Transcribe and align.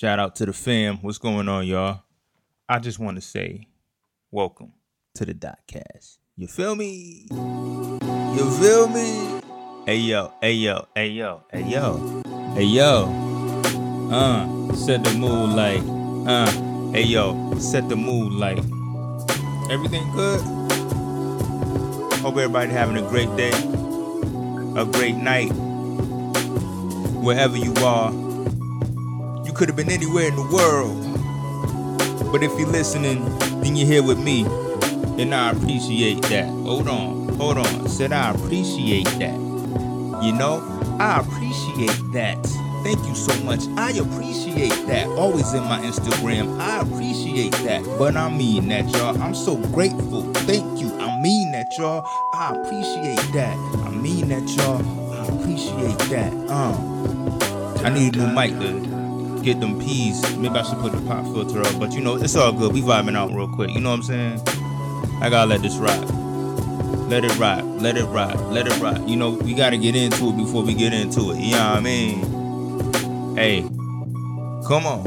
Shout 0.00 0.18
out 0.18 0.34
to 0.36 0.46
the 0.46 0.54
fam. 0.54 0.96
What's 1.02 1.18
going 1.18 1.46
on, 1.46 1.66
y'all? 1.66 2.04
I 2.66 2.78
just 2.78 2.98
want 2.98 3.18
to 3.18 3.20
say, 3.20 3.68
welcome 4.30 4.72
to 5.16 5.26
the 5.26 5.34
Dotcast. 5.34 6.16
You 6.38 6.46
feel 6.46 6.74
me? 6.74 7.26
You 7.30 8.50
feel 8.58 8.88
me? 8.88 9.42
Hey 9.84 9.98
yo, 9.98 10.32
hey 10.40 10.54
yo, 10.54 10.86
hey 10.96 11.08
yo, 11.08 11.44
hey 11.52 11.64
yo, 11.64 12.22
hey 12.54 12.64
yo. 12.64 14.08
Uh, 14.10 14.72
set 14.72 15.04
the 15.04 15.12
mood 15.18 15.50
like, 15.50 15.82
uh, 16.26 16.50
hey 16.92 17.02
yo, 17.02 17.54
set 17.58 17.86
the 17.90 17.96
mood 17.96 18.32
like. 18.32 18.56
Everything 19.70 20.10
good? 20.12 20.40
Hope 22.20 22.38
everybody 22.38 22.70
having 22.70 22.96
a 22.96 23.06
great 23.10 23.28
day, 23.36 23.52
a 24.80 24.86
great 24.86 25.16
night, 25.16 25.50
wherever 27.20 27.58
you 27.58 27.74
are. 27.84 28.29
Could 29.60 29.68
have 29.68 29.76
been 29.76 29.90
anywhere 29.90 30.28
in 30.28 30.36
the 30.36 30.48
world. 30.50 32.32
But 32.32 32.42
if 32.42 32.50
you're 32.58 32.66
listening, 32.66 33.22
then 33.60 33.76
you're 33.76 33.86
here 33.86 34.02
with 34.02 34.18
me. 34.18 34.46
And 35.22 35.34
I 35.34 35.50
appreciate 35.50 36.22
that. 36.22 36.46
Hold 36.46 36.88
on, 36.88 37.28
hold 37.36 37.58
on. 37.58 37.86
Said 37.86 38.10
I 38.10 38.30
appreciate 38.30 39.04
that. 39.18 39.34
You 40.24 40.32
know, 40.32 40.66
I 40.98 41.20
appreciate 41.20 42.12
that. 42.14 42.42
Thank 42.84 43.06
you 43.06 43.14
so 43.14 43.38
much. 43.44 43.60
I 43.76 43.90
appreciate 43.90 44.86
that. 44.86 45.06
Always 45.08 45.52
in 45.52 45.62
my 45.64 45.78
Instagram. 45.80 46.58
I 46.58 46.80
appreciate 46.80 47.52
that. 47.52 47.84
But 47.98 48.16
I 48.16 48.30
mean 48.34 48.66
that, 48.68 48.88
y'all. 48.88 49.20
I'm 49.20 49.34
so 49.34 49.56
grateful. 49.56 50.22
Thank 50.32 50.80
you. 50.80 50.90
I 50.98 51.20
mean 51.20 51.52
that, 51.52 51.76
y'all. 51.76 52.06
I 52.32 52.54
appreciate 52.54 53.32
that. 53.34 53.58
I 53.84 53.90
mean 53.90 54.28
that, 54.28 54.48
y'all. 54.56 54.80
I 55.12 55.26
appreciate 55.26 55.98
that. 56.08 56.32
Um, 56.48 57.00
I 57.84 57.90
need 57.90 58.16
a 58.16 58.26
new 58.26 58.34
mic 58.34 58.58
to 58.58 58.89
get 59.42 59.60
them 59.60 59.78
peas. 59.80 60.22
Maybe 60.36 60.54
I 60.54 60.62
should 60.62 60.78
put 60.78 60.92
the 60.92 61.00
pop 61.02 61.24
filter 61.26 61.60
up. 61.60 61.78
But 61.78 61.92
you 61.92 62.00
know, 62.00 62.16
it's 62.16 62.36
all 62.36 62.52
good. 62.52 62.72
We 62.72 62.82
vibing 62.82 63.16
out 63.16 63.32
real 63.32 63.48
quick. 63.48 63.70
You 63.70 63.80
know 63.80 63.90
what 63.90 63.96
I'm 63.96 64.02
saying? 64.02 64.40
I 65.22 65.28
gotta 65.30 65.48
let 65.48 65.62
this 65.62 65.76
rock. 65.76 66.08
Let 67.08 67.24
it 67.24 67.36
rock. 67.38 67.64
Let 67.64 67.96
it 67.96 68.04
rock. 68.04 68.38
Let 68.50 68.66
it 68.66 68.78
rock. 68.78 69.00
You 69.06 69.16
know, 69.16 69.30
we 69.30 69.54
gotta 69.54 69.76
get 69.76 69.96
into 69.96 70.30
it 70.30 70.36
before 70.36 70.62
we 70.62 70.74
get 70.74 70.92
into 70.92 71.32
it. 71.32 71.38
You 71.38 71.52
know 71.52 71.70
what 71.70 71.78
I 71.78 71.80
mean? 71.80 73.36
Hey, 73.36 73.62
come 74.66 74.86
on. 74.86 75.04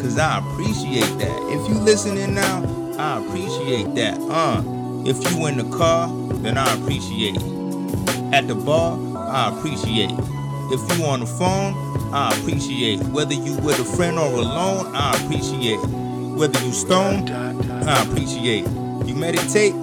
Cause 0.00 0.18
I 0.18 0.38
appreciate 0.38 1.18
that. 1.18 1.38
If 1.50 1.68
you 1.68 1.80
listening 1.80 2.34
now, 2.34 2.94
I 2.98 3.24
appreciate 3.24 3.94
that. 3.94 4.18
Uh, 4.20 4.62
if 5.06 5.30
you 5.30 5.46
in 5.46 5.58
the 5.58 5.76
car, 5.76 6.08
then 6.42 6.58
I 6.58 6.74
appreciate 6.74 7.36
it. 7.36 8.34
At 8.34 8.48
the 8.48 8.54
bar, 8.54 8.98
I 9.16 9.56
appreciate 9.56 10.10
it. 10.10 10.43
If 10.72 10.98
you 10.98 11.04
on 11.04 11.20
the 11.20 11.26
phone, 11.26 11.74
I 12.14 12.34
appreciate. 12.38 13.00
Whether 13.08 13.34
you 13.34 13.54
with 13.58 13.78
a 13.78 13.84
friend 13.84 14.18
or 14.18 14.26
alone, 14.26 14.94
I 14.94 15.16
appreciate. 15.22 15.78
Whether 15.78 16.58
you 16.64 16.72
stoned, 16.72 17.30
I 17.30 18.02
appreciate. 18.02 18.66
You 19.06 19.14
meditate, 19.14 19.74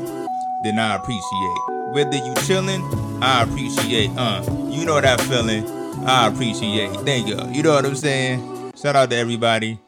then 0.64 0.80
I 0.80 0.96
appreciate. 0.96 1.58
Whether 1.94 2.18
you 2.18 2.34
chilling, 2.46 2.82
I 3.22 3.44
appreciate. 3.44 4.10
Uh, 4.18 4.44
you 4.70 4.86
know 4.86 5.00
that 5.00 5.22
feeling. 5.22 5.66
I 6.06 6.28
appreciate. 6.28 6.92
Thank 7.02 7.28
you. 7.28 7.38
You 7.52 7.64
know 7.64 7.73
what 7.73 7.86
I'm 7.86 7.95
saying? 7.95 8.73
Shout 8.76 8.95
out 8.95 9.10
to 9.12 9.16
everybody. 9.16 9.80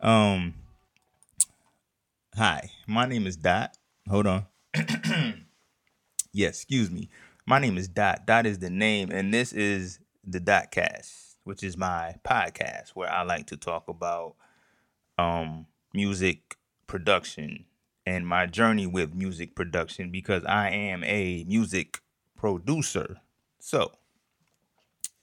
Um 0.00 0.54
Hi, 2.36 2.70
my 2.86 3.06
name 3.06 3.26
is 3.26 3.36
Dot. 3.36 3.76
Hold 4.10 4.26
on. 4.26 4.46
yes, 6.32 6.56
excuse 6.56 6.90
me. 6.90 7.08
My 7.46 7.58
name 7.58 7.78
is 7.78 7.88
Dot. 7.88 8.26
Dot 8.26 8.44
is 8.44 8.58
the 8.58 8.68
name, 8.68 9.10
and 9.10 9.32
this 9.32 9.54
is 9.54 10.00
the 10.26 10.40
Dotcast, 10.40 11.36
which 11.44 11.62
is 11.62 11.76
my 11.76 12.16
podcast 12.24 12.90
where 12.90 13.10
I 13.10 13.22
like 13.22 13.46
to 13.48 13.56
talk 13.56 13.88
about 13.88 14.34
um 15.18 15.66
music 15.94 16.56
production 16.86 17.64
and 18.04 18.26
my 18.26 18.46
journey 18.46 18.86
with 18.86 19.14
music 19.14 19.54
production 19.54 20.10
because 20.10 20.44
I 20.44 20.70
am 20.70 21.02
a 21.04 21.44
music 21.48 22.00
producer. 22.36 23.16
So, 23.58 23.92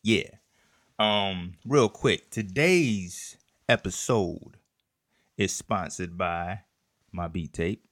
yeah. 0.01 0.29
Um, 0.99 1.53
real 1.65 1.89
quick, 1.89 2.29
today's 2.29 3.37
episode 3.67 4.57
is 5.37 5.51
sponsored 5.51 6.17
by 6.17 6.61
my 7.11 7.27
beat 7.27 7.53
tape. 7.53 7.83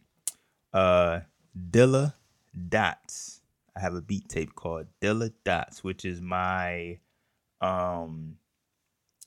Uh 0.74 1.22
Dilla 1.58 2.14
Dots. 2.70 3.41
I 3.76 3.80
have 3.80 3.96
a 3.96 4.02
beat 4.02 4.28
tape 4.30 4.56
called 4.56 4.88
Dilla 5.02 5.32
Dots, 5.44 5.84
which 5.84 6.06
is 6.06 6.22
my 6.22 7.00
um 7.62 8.38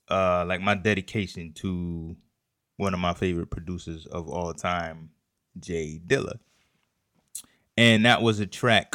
uh 0.08 0.44
like 0.46 0.60
my 0.60 0.74
dedication 0.74 1.52
to 1.54 2.16
one 2.76 2.92
of 2.92 3.00
my 3.00 3.14
favorite 3.14 3.50
producers 3.50 4.06
of 4.06 4.28
all 4.28 4.52
time, 4.52 5.10
J 5.58 6.00
Dilla. 6.06 6.38
And 7.76 8.04
that 8.04 8.22
was 8.22 8.40
a 8.40 8.46
track 8.46 8.94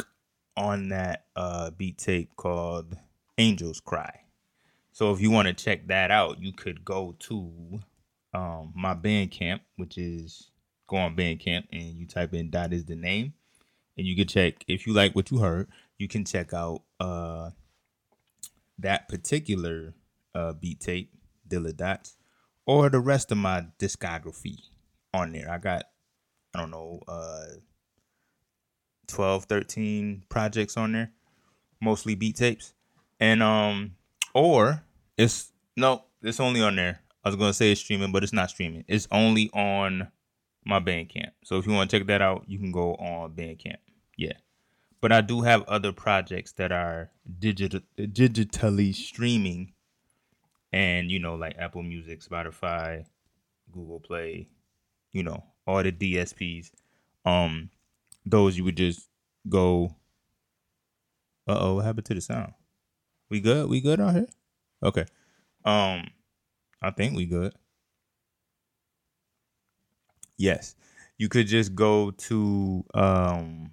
on 0.56 0.90
that 0.90 1.26
uh 1.36 1.72
beat 1.72 1.98
tape 1.98 2.36
called 2.36 2.98
Angels 3.38 3.80
Cry. 3.80 4.22
So 4.92 5.14
if 5.14 5.22
you 5.22 5.32
want 5.32 5.48
to 5.48 5.54
check 5.54 5.88
that 5.88 6.12
out, 6.12 6.42
you 6.42 6.52
could 6.52 6.84
go 6.84 7.16
to 7.20 7.80
um, 8.34 8.74
my 8.76 8.94
Bandcamp, 8.94 9.62
which 9.78 9.98
is 9.98 10.52
go 10.88 10.98
on 10.98 11.16
Bandcamp 11.16 11.66
and 11.72 11.98
you 11.98 12.06
type 12.06 12.34
in 12.34 12.50
"dot 12.50 12.74
is 12.74 12.86
the 12.86 12.96
name," 12.96 13.34
and 14.00 14.08
you 14.08 14.16
can 14.16 14.28
check 14.28 14.64
if 14.68 14.88
you 14.88 14.94
like 14.94 15.16
what 15.16 15.30
you 15.30 15.40
heard. 15.40 15.68
You 15.98 16.08
can 16.08 16.24
check 16.24 16.54
out 16.54 16.84
uh, 17.00 17.50
that 18.80 19.10
particular 19.10 19.94
uh, 20.34 20.54
beat 20.54 20.80
tape, 20.80 21.12
Dilla 21.48 21.76
Dots, 21.76 22.16
or 22.66 22.90
the 22.90 23.02
rest 23.02 23.32
of 23.32 23.38
my 23.38 23.66
discography 23.78 24.58
on 25.14 25.34
there. 25.34 25.52
I 25.52 25.58
got 25.58 25.84
I 26.56 26.62
don't 26.62 26.72
know 26.72 27.02
uh, 27.08 27.46
12, 29.08 29.46
13 29.46 30.24
projects 30.30 30.78
on 30.78 30.94
there, 30.94 31.12
mostly 31.82 32.16
beat 32.16 32.38
tapes 32.38 32.74
and 33.20 33.44
um 33.44 33.96
or 34.34 34.84
it's 35.18 35.52
no 35.76 36.04
it's 36.22 36.40
only 36.40 36.62
on 36.62 36.76
there 36.76 37.02
i 37.24 37.30
was 37.30 37.36
gonna 37.36 37.54
say 37.54 37.72
it's 37.72 37.82
streaming 37.82 38.12
but 38.12 38.24
it's 38.24 38.34
not 38.34 38.50
streaming 38.50 38.84
it's 38.88 39.08
only 39.12 39.50
on 39.54 40.08
my 40.66 40.80
bandcamp 40.80 41.32
so 41.44 41.58
if 41.58 41.66
you 41.66 41.74
want 41.74 41.90
to 41.90 41.98
check 41.98 42.08
that 42.08 42.22
out 42.22 42.44
you 42.48 42.58
can 42.58 42.72
go 42.72 42.96
on 42.96 43.32
bandcamp 43.32 43.78
yeah 44.19 44.34
but 45.02 45.12
i 45.12 45.22
do 45.22 45.41
have 45.41 45.63
other 45.63 45.91
projects 45.91 46.52
that 46.53 46.72
are 46.72 47.09
digital 47.40 47.80
digitally 47.97 48.94
streaming 48.94 49.74
and 50.74 51.09
you 51.09 51.19
know 51.19 51.35
like 51.35 51.56
apple 51.57 51.84
music 51.84 52.22
spotify 52.22 53.03
google 53.72 54.00
play 54.00 54.47
you 55.12 55.24
know 55.24 55.44
all 55.66 55.81
the 55.81 55.91
dsps 55.91 56.72
um 57.25 57.69
those 58.25 58.58
you 58.58 58.63
would 58.63 58.78
just 58.78 59.09
go 59.47 59.96
uh-oh 61.47 61.75
what 61.75 61.85
happened 61.85 62.06
to 62.06 62.13
the 62.13 62.22
sound 62.22 62.53
we 63.29 63.40
good? 63.40 63.69
We 63.69 63.79
good 63.81 64.02
out 64.02 64.16
here? 64.16 64.28
Okay. 64.81 65.06
Um, 65.63 66.08
I 66.81 66.91
think 66.91 67.16
we 67.16 67.25
good. 67.25 67.53
Yes. 70.38 70.75
You 71.18 71.29
could 71.29 71.47
just 71.47 71.75
go 71.75 72.12
to 72.12 72.85
um 72.94 73.72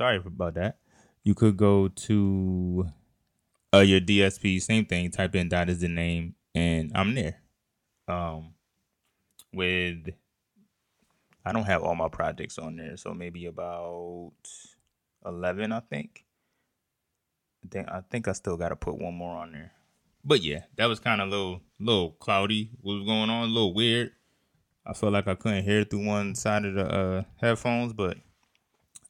sorry 0.00 0.16
about 0.16 0.54
that. 0.54 0.78
You 1.24 1.34
could 1.34 1.58
go 1.58 1.88
to 1.88 2.88
uh 3.74 3.80
your 3.80 4.00
DSP, 4.00 4.62
same 4.62 4.86
thing, 4.86 5.10
type 5.10 5.34
in 5.34 5.50
dot 5.50 5.68
is 5.68 5.80
the 5.80 5.88
name, 5.88 6.34
and 6.54 6.90
I'm 6.94 7.14
there. 7.14 7.36
Um 8.08 8.54
with 9.52 10.08
I 11.44 11.52
don't 11.52 11.64
have 11.64 11.82
all 11.82 11.94
my 11.94 12.08
projects 12.08 12.58
on 12.58 12.76
there, 12.76 12.96
so 12.96 13.12
maybe 13.12 13.44
about 13.44 14.32
eleven, 15.26 15.70
I 15.70 15.80
think. 15.80 16.24
I 17.62 17.68
think 17.68 17.88
I 17.90 18.00
think 18.10 18.26
I 18.26 18.32
still 18.32 18.56
got 18.56 18.70
to 18.70 18.76
put 18.76 18.96
one 18.96 19.14
more 19.14 19.36
on 19.36 19.52
there. 19.52 19.72
But 20.24 20.42
yeah, 20.42 20.60
that 20.76 20.86
was 20.86 20.98
kind 20.98 21.20
of 21.20 21.28
a 21.28 21.30
little 21.30 21.60
little 21.78 22.12
cloudy. 22.12 22.70
What 22.80 22.94
was 22.94 23.06
going 23.06 23.28
on? 23.28 23.44
A 23.44 23.52
little 23.52 23.74
weird. 23.74 24.12
I 24.86 24.94
felt 24.94 25.12
like 25.12 25.28
I 25.28 25.34
couldn't 25.34 25.64
hear 25.64 25.84
through 25.84 26.06
one 26.06 26.34
side 26.34 26.64
of 26.64 26.74
the 26.74 26.86
uh, 26.86 27.22
headphones, 27.38 27.92
but 27.92 28.16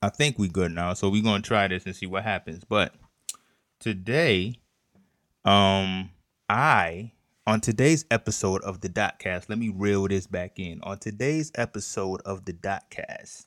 I 0.02 0.08
think 0.08 0.38
we 0.38 0.48
good 0.48 0.72
now. 0.72 0.94
So 0.94 1.10
we're 1.10 1.22
gonna 1.22 1.42
try 1.42 1.68
this 1.68 1.84
and 1.84 1.94
see 1.94 2.06
what 2.06 2.22
happens. 2.22 2.64
But 2.64 2.94
today, 3.80 4.54
um, 5.44 6.10
I 6.48 7.12
on 7.46 7.60
today's 7.60 8.06
episode 8.10 8.62
of 8.62 8.80
the 8.80 8.88
Dotcast, 8.88 9.48
let 9.48 9.58
me 9.58 9.68
reel 9.68 10.08
this 10.08 10.26
back 10.26 10.58
in. 10.58 10.80
On 10.82 10.98
today's 10.98 11.52
episode 11.54 12.22
of 12.22 12.46
the 12.46 12.52
Dotcast, 12.54 13.44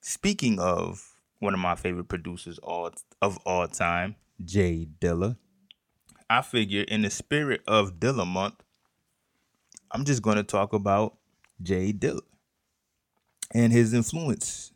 speaking 0.00 0.58
of 0.58 1.14
one 1.38 1.54
of 1.54 1.60
my 1.60 1.76
favorite 1.76 2.08
producers 2.08 2.58
all 2.58 2.90
of 3.22 3.38
all 3.46 3.68
time, 3.68 4.16
J 4.44 4.88
Dilla. 5.00 5.36
I 6.28 6.42
figure 6.42 6.82
in 6.82 7.02
the 7.02 7.10
spirit 7.10 7.62
of 7.68 8.00
Dilla 8.00 8.26
month, 8.26 8.64
I'm 9.92 10.04
just 10.04 10.24
to 10.38 10.42
talk 10.42 10.72
about 10.72 11.16
J 11.62 11.92
Dilla 11.92 12.22
and 13.54 13.72
his 13.72 13.94
influence 13.94 14.72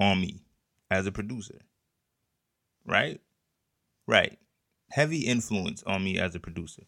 on 0.00 0.20
me 0.20 0.40
as 0.90 1.06
a 1.06 1.12
producer. 1.12 1.60
Right? 2.86 3.20
Right. 4.06 4.38
Heavy 4.90 5.20
influence 5.20 5.82
on 5.84 6.04
me 6.04 6.18
as 6.18 6.34
a 6.34 6.40
producer. 6.40 6.82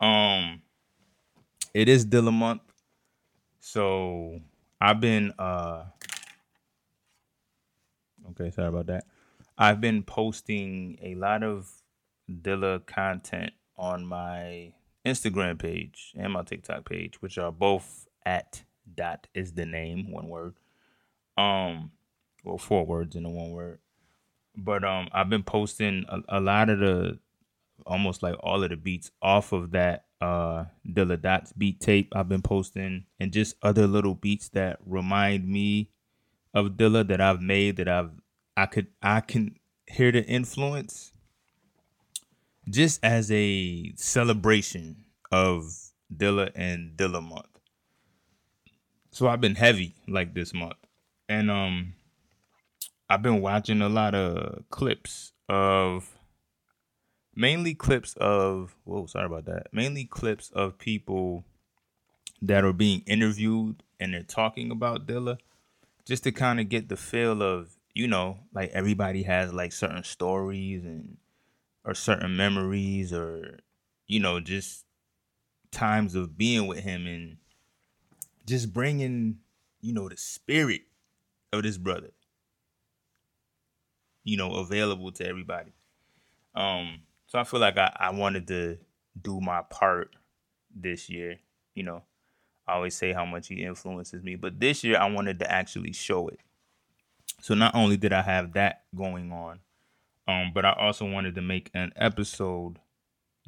Um, 0.00 0.62
it 1.74 1.88
is 1.88 2.06
Dilla 2.06 2.32
month, 2.32 2.62
so 3.60 4.40
I've 4.80 5.00
been 5.00 5.32
uh. 5.38 5.84
Okay, 8.30 8.50
sorry 8.50 8.68
about 8.68 8.86
that. 8.86 9.04
I've 9.56 9.80
been 9.80 10.02
posting 10.02 10.98
a 11.02 11.14
lot 11.14 11.42
of 11.42 11.70
Dilla 12.30 12.84
content 12.84 13.52
on 13.76 14.04
my 14.04 14.72
Instagram 15.06 15.58
page 15.58 16.12
and 16.16 16.32
my 16.32 16.42
TikTok 16.42 16.88
page, 16.88 17.22
which 17.22 17.38
are 17.38 17.52
both 17.52 18.06
at 18.24 18.64
dot 18.94 19.28
is 19.34 19.52
the 19.52 19.64
name, 19.64 20.10
one 20.10 20.28
word. 20.28 20.54
Um, 21.38 21.92
well, 22.46 22.58
four 22.58 22.86
words 22.86 23.16
in 23.16 23.24
the 23.24 23.28
one 23.28 23.50
word. 23.50 23.80
But 24.56 24.84
um, 24.84 25.08
I've 25.12 25.28
been 25.28 25.42
posting 25.42 26.06
a, 26.08 26.38
a 26.38 26.40
lot 26.40 26.70
of 26.70 26.78
the, 26.78 27.18
almost 27.84 28.22
like 28.22 28.36
all 28.40 28.62
of 28.62 28.70
the 28.70 28.76
beats 28.76 29.10
off 29.20 29.52
of 29.52 29.72
that 29.72 30.06
uh 30.20 30.64
Dilla 30.88 31.20
Dots 31.20 31.52
beat 31.52 31.80
tape. 31.80 32.12
I've 32.16 32.28
been 32.28 32.42
posting 32.42 33.04
and 33.20 33.32
just 33.32 33.56
other 33.62 33.86
little 33.86 34.14
beats 34.14 34.48
that 34.50 34.78
remind 34.86 35.46
me 35.46 35.90
of 36.54 36.70
Dilla 36.70 37.06
that 37.06 37.20
I've 37.20 37.42
made 37.42 37.76
that 37.76 37.88
I've 37.88 38.12
I 38.56 38.66
could 38.66 38.86
I 39.02 39.20
can 39.20 39.56
hear 39.86 40.10
the 40.10 40.24
influence 40.24 41.12
just 42.68 43.04
as 43.04 43.30
a 43.30 43.92
celebration 43.96 45.04
of 45.30 45.70
Dilla 46.14 46.50
and 46.54 46.96
Dilla 46.96 47.22
month. 47.22 47.46
So 49.10 49.28
I've 49.28 49.40
been 49.40 49.54
heavy 49.54 49.94
like 50.08 50.34
this 50.34 50.54
month. 50.54 50.76
And 51.28 51.50
um 51.50 51.92
I've 53.08 53.22
been 53.22 53.40
watching 53.40 53.82
a 53.82 53.88
lot 53.88 54.14
of 54.14 54.64
clips 54.70 55.32
of 55.48 56.18
mainly 57.34 57.74
clips 57.74 58.14
of 58.16 58.74
whoa, 58.84 59.06
sorry 59.06 59.26
about 59.26 59.44
that. 59.44 59.68
Mainly 59.72 60.04
clips 60.04 60.50
of 60.50 60.78
people 60.78 61.44
that 62.42 62.64
are 62.64 62.72
being 62.72 63.02
interviewed 63.06 63.82
and 64.00 64.12
they're 64.12 64.22
talking 64.22 64.70
about 64.70 65.06
Dilla 65.06 65.38
just 66.04 66.24
to 66.24 66.32
kind 66.32 66.58
of 66.58 66.68
get 66.68 66.88
the 66.88 66.96
feel 66.96 67.42
of, 67.42 67.76
you 67.94 68.08
know, 68.08 68.40
like 68.52 68.70
everybody 68.72 69.22
has 69.22 69.52
like 69.52 69.72
certain 69.72 70.04
stories 70.04 70.84
and 70.84 71.18
or 71.84 71.94
certain 71.94 72.36
memories 72.36 73.12
or 73.12 73.60
you 74.08 74.20
know, 74.20 74.40
just 74.40 74.84
times 75.70 76.14
of 76.14 76.36
being 76.36 76.66
with 76.66 76.78
him 76.78 77.06
and 77.06 77.36
just 78.46 78.72
bringing, 78.72 79.38
you 79.80 79.92
know, 79.92 80.08
the 80.08 80.16
spirit 80.16 80.82
of 81.52 81.62
this 81.62 81.76
brother 81.76 82.10
you 84.26 84.36
know, 84.36 84.54
available 84.54 85.12
to 85.12 85.26
everybody. 85.26 85.72
Um, 86.54 87.02
so 87.28 87.38
I 87.38 87.44
feel 87.44 87.60
like 87.60 87.78
I, 87.78 87.96
I 87.98 88.10
wanted 88.10 88.48
to 88.48 88.76
do 89.22 89.40
my 89.40 89.62
part 89.62 90.16
this 90.74 91.08
year. 91.08 91.38
You 91.74 91.84
know, 91.84 92.02
I 92.66 92.74
always 92.74 92.96
say 92.96 93.12
how 93.12 93.24
much 93.24 93.46
he 93.46 93.62
influences 93.62 94.24
me, 94.24 94.34
but 94.34 94.58
this 94.58 94.82
year 94.82 94.98
I 94.98 95.08
wanted 95.08 95.38
to 95.38 95.50
actually 95.50 95.92
show 95.92 96.26
it. 96.26 96.40
So 97.40 97.54
not 97.54 97.76
only 97.76 97.96
did 97.96 98.12
I 98.12 98.22
have 98.22 98.54
that 98.54 98.82
going 98.96 99.30
on, 99.30 99.60
um, 100.26 100.50
but 100.52 100.64
I 100.64 100.72
also 100.72 101.08
wanted 101.08 101.36
to 101.36 101.42
make 101.42 101.70
an 101.72 101.92
episode 101.94 102.80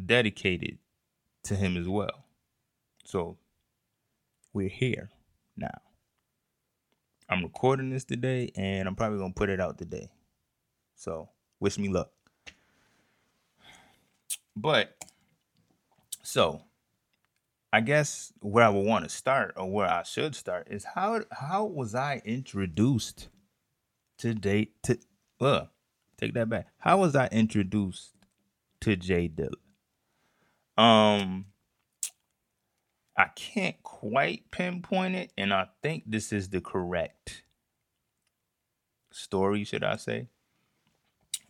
dedicated 0.05 0.79
to 1.45 1.57
him 1.57 1.77
as 1.77 1.89
well. 1.89 2.25
So 3.05 3.37
we're 4.53 4.69
here 4.69 5.11
now. 5.57 5.81
I'm 7.29 7.43
recording 7.43 7.91
this 7.91 8.05
today 8.05 8.53
and 8.55 8.87
I'm 8.87 8.95
probably 8.95 9.19
gonna 9.19 9.35
put 9.35 9.49
it 9.49 9.61
out 9.61 9.77
today. 9.77 10.09
So 10.99 11.29
wish 11.61 11.79
me 11.79 11.89
luck. 11.89 12.11
But 14.57 14.97
so 16.25 16.65
I 17.73 17.81
guess 17.81 18.33
where 18.41 18.65
I 18.65 18.69
would 18.69 18.85
want 18.85 19.05
to 19.05 19.09
start 19.09 19.55
or 19.57 19.71
where 19.71 19.89
I 19.89 20.03
should 20.03 20.35
start 20.35 20.67
is 20.69 20.85
how 20.85 21.21
how 21.31 21.67
was 21.67 21.95
I 21.95 22.21
introduced 22.25 23.29
to 24.19 24.35
date 24.35 24.83
to 24.83 24.99
uh 25.41 25.67
take 26.17 26.35
that 26.35 26.49
back. 26.49 26.67
How 26.79 26.99
was 26.99 27.15
I 27.15 27.29
introduced 27.29 28.15
to 28.81 28.97
J 28.97 29.29
Dilla? 29.29 29.55
Um 30.83 31.47
I 33.17 33.27
can't 33.37 33.81
quite 33.85 34.51
pinpoint 34.51 35.15
it, 35.15 35.33
and 35.39 35.55
I 35.55 35.69
think 35.81 36.05
this 36.07 36.33
is 36.33 36.49
the 36.49 36.61
correct 36.61 37.45
story, 39.13 39.63
should 39.63 39.85
I 39.85 39.97
say? 39.97 40.29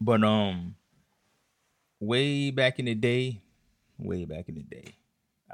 But 0.00 0.22
um, 0.22 0.76
way 2.00 2.50
back 2.50 2.78
in 2.78 2.84
the 2.86 2.94
day, 2.94 3.42
way 3.98 4.24
back 4.24 4.48
in 4.48 4.54
the 4.54 4.62
day, 4.62 4.94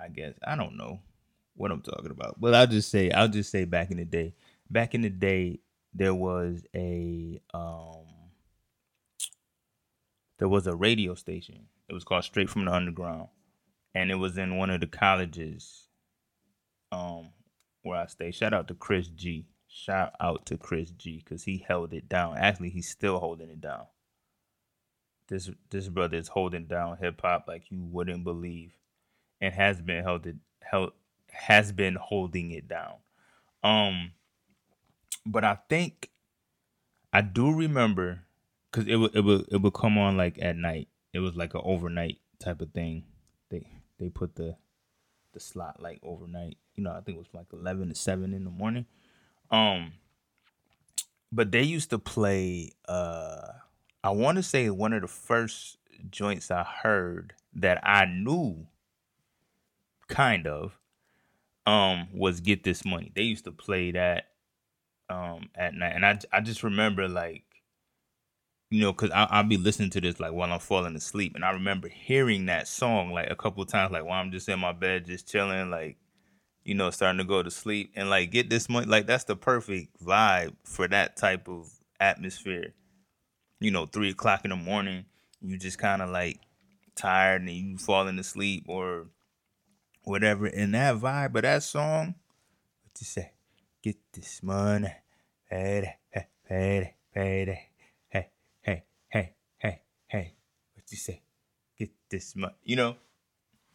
I 0.01 0.09
guess 0.09 0.35
I 0.47 0.57
don't 0.57 0.77
know 0.77 1.01
what 1.57 1.71
I'm 1.71 1.81
talking 1.81 2.11
about, 2.11 2.41
but 2.41 2.55
I'll 2.55 2.67
just 2.67 2.91
say 2.91 3.11
I'll 3.11 3.29
just 3.29 3.51
say 3.51 3.65
back 3.65 3.91
in 3.91 3.97
the 3.97 4.05
day. 4.05 4.35
Back 4.71 4.95
in 4.95 5.03
the 5.03 5.11
day, 5.11 5.61
there 5.95 6.15
was 6.15 6.65
a 6.75 7.41
um, 7.55 8.05
there 10.39 10.49
was 10.49 10.67
a 10.67 10.75
radio 10.75 11.15
station. 11.15 11.67
It 11.89 11.95
was 11.95 12.05
called 12.05 12.25
Straight 12.25 12.51
from 12.51 12.65
the 12.65 12.73
Underground, 12.73 13.29
and 13.95 14.11
it 14.11 14.17
was 14.17 14.37
in 14.37 14.57
one 14.57 14.71
of 14.71 14.81
the 14.81 14.87
colleges 14.87 15.89
um 16.93 17.31
where 17.83 18.01
I 18.01 18.07
stay. 18.07 18.31
Shout 18.31 18.53
out 18.53 18.69
to 18.69 18.75
Chris 18.75 19.09
G. 19.09 19.47
Shout 19.69 20.15
out 20.21 20.47
to 20.47 20.57
Chris 20.57 20.91
G. 20.91 21.23
Because 21.25 21.45
he 21.45 21.65
held 21.67 21.93
it 21.93 22.09
down. 22.09 22.37
Actually, 22.37 22.71
he's 22.71 22.89
still 22.89 23.19
holding 23.19 23.51
it 23.51 23.61
down. 23.61 23.87
This 25.29 25.51
this 25.71 25.89
brother 25.89 26.17
is 26.17 26.29
holding 26.29 26.67
down 26.67 26.99
hip 26.99 27.21
hop 27.23 27.47
like 27.49 27.71
you 27.71 27.83
wouldn't 27.83 28.25
believe, 28.25 28.73
and 29.41 29.55
has 29.55 29.81
been 29.81 30.03
held 30.03 30.27
it 30.27 30.37
held 30.61 30.93
has 31.33 31.73
been 31.73 31.97
holding 31.97 32.51
it 32.51 32.69
down. 32.69 32.97
Um, 33.63 34.13
but 35.27 35.45
I 35.45 35.59
think 35.69 36.11
I 37.13 37.23
do 37.23 37.53
remember 37.53 38.21
because 38.71 38.89
it 38.89 38.97
would 38.97 39.15
it 39.15 39.25
would 39.25 39.47
it 39.51 39.63
would 39.63 39.75
come 39.75 39.99
on 39.99 40.17
like 40.17 40.39
at 40.41 40.57
night. 40.57 40.89
It 41.13 41.21
was 41.21 41.37
like 41.37 41.55
an 41.55 41.63
overnight 41.65 42.19
type 42.39 42.61
of 42.61 42.73
thing. 42.73 43.05
They 43.51 43.67
they 43.99 44.09
put 44.09 44.37
the 44.37 44.57
the 45.33 45.41
slot 45.41 45.81
like 45.81 46.01
overnight. 46.03 46.59
You 46.75 46.85
know, 46.85 46.93
I 46.93 47.01
think 47.01 47.17
it 47.17 47.21
was 47.21 47.33
like 47.33 47.47
eleven 47.53 47.89
to 47.89 47.95
seven 47.95 48.35
in 48.35 48.45
the 48.45 48.51
morning. 48.51 48.87
Um, 49.51 49.93
but 51.31 51.53
they 51.53 51.63
used 51.63 51.91
to 51.91 51.99
play 51.99 52.73
uh 52.89 53.53
I 54.05 54.11
want 54.11 54.37
to 54.37 54.43
say 54.43 54.69
one 54.69 54.93
of 54.93 55.01
the 55.01 55.09
first 55.09 55.79
joints 56.11 56.51
I 56.51 56.63
heard 56.63 57.33
that 57.55 57.81
I 57.83 58.05
knew 58.05 58.67
kind 60.09 60.47
of 60.47 60.79
um 61.67 62.09
was 62.13 62.41
get 62.41 62.65
this 62.65 62.85
money. 62.85 63.13
They 63.17 63.23
used 63.23 63.47
to 63.47 63.51
play 63.51 63.93
that 63.93 64.27
um 65.09 65.49
at 65.55 65.73
night 65.73 65.95
and 65.95 66.05
I 66.05 66.19
I 66.31 66.43
just 66.43 66.63
remember 66.63 67.09
like 67.09 67.45
you 68.69 68.83
know 68.83 68.93
cuz 68.93 69.11
I 69.11 69.41
will 69.41 69.49
be 69.49 69.57
listening 69.57 69.89
to 69.91 70.03
this 70.03 70.21
like 70.21 70.33
while 70.33 70.53
I'm 70.53 70.61
falling 70.61 70.97
asleep 70.97 71.35
and 71.35 71.43
I 71.45 71.53
remember 71.53 71.89
hearing 71.89 72.45
that 72.47 72.69
song 72.69 73.11
like 73.11 73.31
a 73.31 73.37
couple 73.37 73.65
times 73.65 73.91
like 73.91 74.05
while 74.05 74.21
I'm 74.21 74.33
just 74.33 74.51
in 74.51 74.61
my 74.61 74.73
bed 74.73 75.07
just 75.07 75.31
chilling 75.31 75.71
like 75.71 75.97
you 76.63 76.75
know 76.75 76.91
starting 76.91 77.19
to 77.19 77.25
go 77.25 77.43
to 77.43 77.51
sleep 77.51 77.93
and 77.97 78.11
like 78.11 78.31
get 78.33 78.51
this 78.51 78.69
money 78.69 78.85
like 78.87 79.07
that's 79.07 79.25
the 79.25 79.37
perfect 79.37 79.99
vibe 80.05 80.57
for 80.63 80.89
that 80.89 81.17
type 81.17 81.49
of 81.49 81.71
atmosphere 81.99 82.75
you 83.61 83.71
know, 83.71 83.87
three 83.87 84.11
o'clock 84.11 84.45
in 84.45 84.51
the 84.51 84.57
morning, 84.57 85.05
you 85.41 85.57
just 85.57 85.79
kind 85.79 86.03
of 86.03 86.11
like 86.11 86.41
tired 86.95 87.43
and 87.43 87.51
you 87.51 87.79
falling 87.79 88.19
asleep 88.19 88.65
or 88.69 89.07
whatever. 90.03 90.47
And 90.47 90.75
that 90.75 90.97
vibe 90.97 91.37
of 91.37 91.43
that 91.43 91.63
song, 91.63 92.15
what 92.83 93.01
you 93.01 93.07
say? 93.07 93.33
Get 93.83 93.97
this 94.13 94.43
money, 94.43 94.93
pay 95.51 95.79
it, 95.79 95.89
pay 96.49 96.79
it, 96.79 96.95
pay 97.13 97.43
it, 97.43 97.59
hey, 98.09 98.29
hey, 98.63 98.85
hey, 99.09 99.35
hey, 99.59 99.83
hey. 100.07 100.35
What 100.75 100.85
you 100.91 100.97
say? 100.97 101.23
Get 101.79 101.91
this 102.09 102.35
money, 102.37 102.55
you 102.63 102.77
know. 102.77 102.97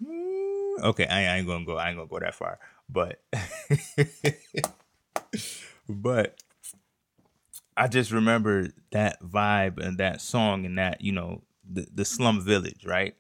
Mm, 0.04 0.84
okay, 0.84 1.06
I, 1.06 1.20
I 1.20 1.38
ain't 1.38 1.48
gonna 1.48 1.66
go. 1.66 1.78
I 1.78 1.90
ain't 1.90 1.98
gonna 1.98 2.08
go 2.08 2.20
that 2.20 2.34
far, 2.34 2.58
but, 2.90 3.22
but 5.90 6.42
I 7.80 7.88
just 7.88 8.12
remember 8.12 8.68
that 8.92 9.22
vibe 9.24 9.78
and 9.78 9.98
that 10.00 10.20
song 10.20 10.66
and 10.66 10.78
that, 10.78 11.00
you 11.00 11.14
know, 11.14 11.44
the, 11.64 11.88
the 11.94 12.04
slum 12.04 12.42
village, 12.42 12.86
right? 12.86 13.16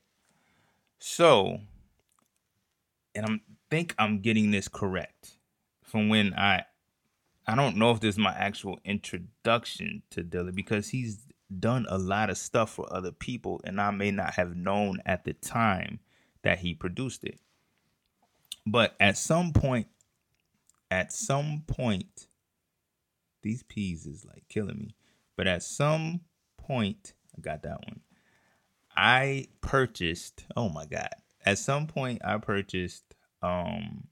So, 0.99 1.61
and 3.15 3.25
I'm 3.25 3.41
think 3.69 3.95
I'm 3.97 4.19
getting 4.19 4.51
this 4.51 4.67
correct 4.67 5.37
from 5.81 6.09
when 6.09 6.33
I 6.33 6.63
I 7.47 7.55
don't 7.55 7.77
know 7.77 7.91
if 7.91 8.01
this 8.01 8.15
is 8.15 8.19
my 8.19 8.33
actual 8.33 8.79
introduction 8.83 10.03
to 10.11 10.23
Dilla 10.23 10.53
because 10.53 10.89
he's 10.89 11.25
done 11.57 11.85
a 11.87 11.97
lot 11.97 12.29
of 12.29 12.37
stuff 12.37 12.71
for 12.71 12.93
other 12.93 13.13
people 13.13 13.61
and 13.63 13.79
I 13.79 13.91
may 13.91 14.11
not 14.11 14.33
have 14.33 14.57
known 14.57 15.01
at 15.05 15.23
the 15.23 15.33
time 15.33 15.99
that 16.43 16.59
he 16.59 16.73
produced 16.73 17.23
it. 17.23 17.39
But 18.65 18.95
at 18.99 19.17
some 19.17 19.53
point 19.53 19.87
at 20.91 21.13
some 21.13 21.63
point 21.65 22.27
these 23.41 23.63
peas 23.63 24.05
is 24.05 24.25
like 24.25 24.43
killing 24.49 24.77
me. 24.77 24.95
But 25.35 25.47
at 25.47 25.63
some 25.63 26.21
point, 26.57 27.13
I 27.37 27.41
got 27.41 27.63
that 27.63 27.79
one. 27.87 28.01
I 28.95 29.47
purchased, 29.61 30.45
oh 30.55 30.69
my 30.69 30.85
God, 30.85 31.09
at 31.45 31.57
some 31.57 31.87
point 31.87 32.21
I 32.23 32.37
purchased 32.37 33.15
um 33.41 34.07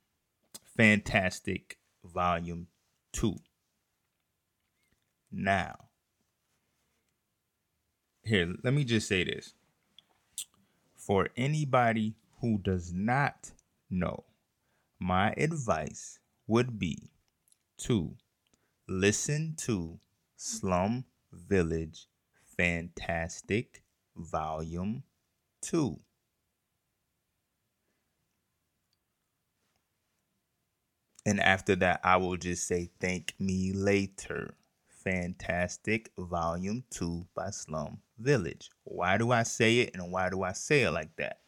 Fantastic 0.78 1.78
Volume 2.06 2.68
2. 3.14 3.36
Now, 5.32 5.76
here, 8.24 8.54
let 8.64 8.74
me 8.74 8.84
just 8.84 9.08
say 9.08 9.24
this. 9.24 9.54
For 10.96 11.30
anybody 11.36 12.16
who 12.42 12.60
does 12.60 12.94
not 12.94 13.52
know, 13.90 14.26
my 15.00 15.34
advice 15.38 16.20
would 16.46 16.78
be 16.78 17.10
to 17.80 18.16
listen 18.88 19.54
to 19.58 20.00
Slum 20.38 21.04
Village 21.34 22.08
Fantastic 22.58 23.84
Volume 24.16 25.04
2. 25.62 26.00
And 31.26 31.42
after 31.42 31.76
that, 31.76 32.00
I 32.04 32.16
will 32.16 32.38
just 32.38 32.66
say, 32.66 32.90
Thank 33.00 33.34
me 33.40 33.74
later. 33.74 34.56
Fantastic 34.88 36.12
Volume 36.18 36.84
2 36.90 37.28
by 37.36 37.50
Slum 37.50 38.00
Village. 38.18 38.70
Why 38.84 39.18
do 39.18 39.32
I 39.32 39.44
say 39.44 39.80
it 39.80 39.92
and 39.94 40.12
why 40.12 40.30
do 40.30 40.44
I 40.44 40.54
say 40.54 40.84
it 40.84 40.92
like 40.92 41.16
that? 41.18 41.40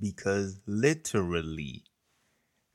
Because 0.00 0.60
literally, 0.66 1.84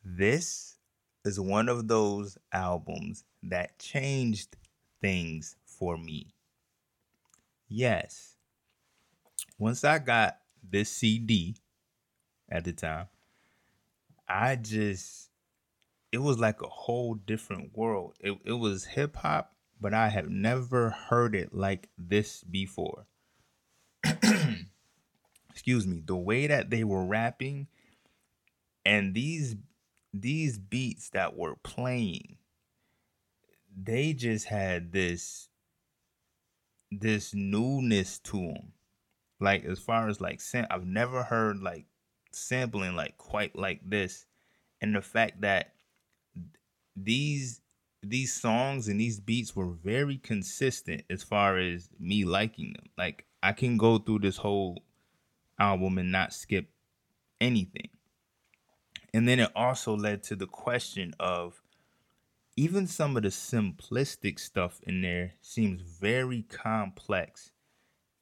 this 0.04 0.78
is 1.26 1.40
one 1.40 1.70
of 1.70 1.88
those 1.88 2.38
albums 2.54 3.26
that 3.44 3.80
changed 3.80 4.56
things 5.02 5.56
for 5.66 5.98
me. 5.98 6.34
Yes. 7.68 8.36
Once 9.58 9.84
I 9.84 10.00
got 10.00 10.38
this 10.68 10.92
CD 10.92 11.56
at 12.50 12.66
the 12.66 12.74
time, 12.74 13.08
I 14.28 14.56
just 14.56 15.30
it 16.12 16.20
was 16.20 16.40
like 16.40 16.62
a 16.62 16.68
whole 16.68 17.16
different 17.16 17.76
world. 17.76 18.16
It 18.20 18.38
it 18.46 18.54
was 18.54 18.86
hip 18.86 19.16
hop, 19.16 19.54
but 19.80 19.94
I 19.94 20.10
have 20.10 20.30
never 20.30 20.90
heard 20.90 21.36
it 21.36 21.54
like 21.54 21.90
this 21.98 22.44
before. 22.44 23.06
Excuse 25.50 25.88
me. 25.88 26.02
The 26.06 26.16
way 26.16 26.48
that 26.48 26.70
they 26.70 26.84
were 26.84 27.06
rapping 27.06 27.68
and 28.86 29.14
these 29.14 29.56
these 30.14 30.58
beats 30.58 31.10
that 31.10 31.38
were 31.38 31.56
playing, 31.56 32.38
they 33.76 34.14
just 34.14 34.46
had 34.48 34.92
this 34.92 35.50
this 36.92 37.34
newness 37.34 38.20
to 38.20 38.38
them. 38.38 38.74
Like 39.40 39.66
as 39.66 39.80
far 39.80 40.08
as 40.08 40.22
like 40.22 40.42
sam- 40.42 40.68
I've 40.70 40.86
never 40.86 41.24
heard 41.24 41.60
like 41.62 41.86
sampling 42.32 42.96
like 42.96 43.18
quite 43.18 43.56
like 43.56 43.82
this, 43.90 44.26
and 44.82 44.96
the 44.96 45.02
fact 45.02 45.42
that 45.42 45.74
these 46.96 47.62
these 48.04 48.34
songs 48.34 48.88
and 48.88 49.00
these 49.00 49.20
beats 49.20 49.56
were 49.56 49.72
very 49.72 50.18
consistent 50.18 51.04
as 51.10 51.24
far 51.24 51.58
as 51.58 51.90
me 52.00 52.26
liking 52.26 52.74
them. 52.74 52.90
Like 52.98 53.26
I 53.44 53.54
can 53.54 53.78
go 53.78 53.98
through 53.98 54.20
this 54.20 54.38
whole 54.38 54.84
album 55.60 55.98
and 55.98 56.12
not 56.12 56.34
skip 56.34 56.70
anything. 57.40 57.90
And 59.14 59.28
then 59.28 59.40
it 59.40 59.52
also 59.56 59.96
led 59.96 60.24
to 60.24 60.36
the 60.36 60.48
question 60.48 61.14
of 61.20 61.61
even 62.56 62.86
some 62.88 63.16
of 63.16 63.24
the 63.24 63.30
simplistic 63.30 64.40
stuff 64.40 64.82
in 64.84 65.02
there 65.02 65.34
seems 65.42 65.82
very 65.82 66.44
complex. 66.44 67.52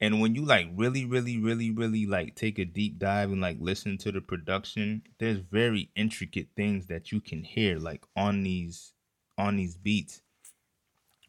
And 0.00 0.20
when 0.20 0.34
you 0.34 0.44
like 0.44 0.68
really, 0.74 1.04
really, 1.04 1.38
really, 1.38 1.70
really 1.70 2.06
like 2.06 2.34
take 2.34 2.58
a 2.58 2.64
deep 2.64 2.98
dive 2.98 3.30
and 3.30 3.40
like 3.40 3.58
listen 3.60 3.98
to 3.98 4.12
the 4.12 4.20
production, 4.20 5.02
there's 5.18 5.38
very 5.38 5.90
intricate 5.94 6.48
things 6.56 6.86
that 6.86 7.12
you 7.12 7.20
can 7.20 7.42
hear 7.42 7.78
like 7.78 8.04
on 8.16 8.42
these 8.42 8.92
on 9.36 9.56
these 9.56 9.76
beats, 9.76 10.22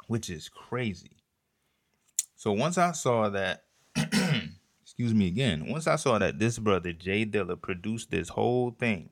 which 0.07 0.29
is 0.29 0.47
crazy. 0.47 1.17
So 2.35 2.51
once 2.53 2.77
I 2.77 2.91
saw 2.93 3.29
that, 3.29 3.65
excuse 4.81 5.13
me 5.13 5.27
again, 5.27 5.69
once 5.69 5.87
I 5.87 5.95
saw 5.95 6.17
that 6.19 6.39
this 6.39 6.57
brother 6.59 6.93
J 6.93 7.25
Dilla 7.25 7.61
produced 7.61 8.11
this 8.11 8.29
whole 8.29 8.71
thing, 8.71 9.09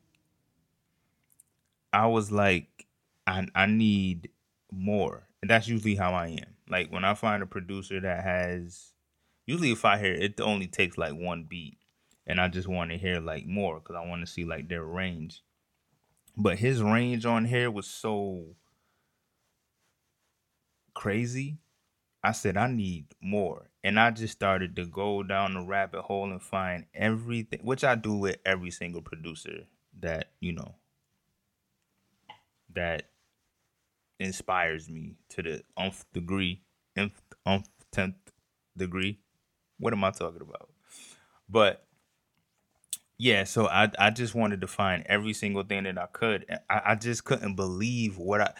I 1.91 2.07
was 2.07 2.31
like, 2.31 2.87
I 3.29 3.47
I 3.55 3.65
need 3.67 4.29
more. 4.71 5.27
And 5.41 5.49
that's 5.49 5.67
usually 5.67 5.95
how 5.95 6.13
I 6.13 6.27
am. 6.29 6.55
Like 6.67 6.91
when 6.91 7.05
I 7.05 7.13
find 7.13 7.41
a 7.43 7.45
producer 7.47 7.99
that 8.01 8.23
has 8.23 8.91
usually 9.45 9.71
if 9.71 9.85
I 9.85 9.97
hear 9.97 10.13
it 10.13 10.41
only 10.41 10.67
takes 10.67 10.97
like 10.97 11.13
one 11.13 11.43
beat 11.43 11.77
and 12.27 12.41
I 12.41 12.47
just 12.47 12.67
want 12.67 12.91
to 12.91 12.97
hear 12.97 13.19
like 13.19 13.45
more 13.45 13.79
because 13.79 13.95
I 13.95 14.05
want 14.05 14.25
to 14.25 14.31
see 14.31 14.45
like 14.45 14.67
their 14.67 14.83
range. 14.83 15.43
But 16.35 16.59
his 16.59 16.81
range 16.81 17.25
on 17.25 17.45
here 17.45 17.69
was 17.69 17.87
so 17.87 18.55
crazy. 20.93 21.59
I 22.23 22.31
said 22.31 22.57
I 22.57 22.67
need 22.67 23.07
more. 23.21 23.69
And 23.83 23.99
I 23.99 24.11
just 24.11 24.33
started 24.33 24.75
to 24.75 24.85
go 24.85 25.23
down 25.23 25.53
the 25.53 25.61
rabbit 25.61 26.01
hole 26.01 26.29
and 26.31 26.41
find 26.41 26.85
everything 26.93 27.61
which 27.63 27.83
I 27.83 27.95
do 27.95 28.15
with 28.15 28.37
every 28.45 28.71
single 28.71 29.01
producer 29.01 29.67
that, 30.01 30.31
you 30.39 30.51
know, 30.51 30.75
that 32.73 33.09
inspires 34.19 34.89
me 34.89 35.15
to 35.29 35.41
the 35.41 35.63
umph 35.77 36.05
degree, 36.13 36.61
umph, 36.97 37.21
umph 37.45 37.67
tenth 37.91 38.15
degree. 38.75 39.19
What 39.79 39.93
am 39.93 40.03
I 40.03 40.11
talking 40.11 40.41
about? 40.41 40.69
But 41.47 41.85
yeah, 43.17 43.43
so 43.43 43.67
I 43.67 43.91
I 43.99 44.09
just 44.11 44.33
wanted 44.33 44.61
to 44.61 44.67
find 44.67 45.03
every 45.07 45.33
single 45.33 45.63
thing 45.63 45.83
that 45.83 45.97
I 45.97 46.07
could. 46.07 46.45
I, 46.69 46.81
I 46.85 46.95
just 46.95 47.25
couldn't 47.25 47.55
believe 47.55 48.17
what 48.17 48.41
I. 48.41 48.53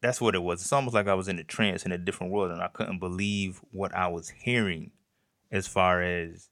That's 0.00 0.20
what 0.20 0.34
it 0.34 0.42
was. 0.42 0.62
It's 0.62 0.72
almost 0.72 0.94
like 0.94 1.06
I 1.06 1.14
was 1.14 1.28
in 1.28 1.38
a 1.38 1.44
trance 1.44 1.84
in 1.84 1.92
a 1.92 1.98
different 1.98 2.32
world, 2.32 2.50
and 2.50 2.62
I 2.62 2.68
couldn't 2.68 2.98
believe 2.98 3.60
what 3.72 3.94
I 3.94 4.08
was 4.08 4.30
hearing, 4.30 4.92
as 5.50 5.66
far 5.66 6.02
as 6.02 6.48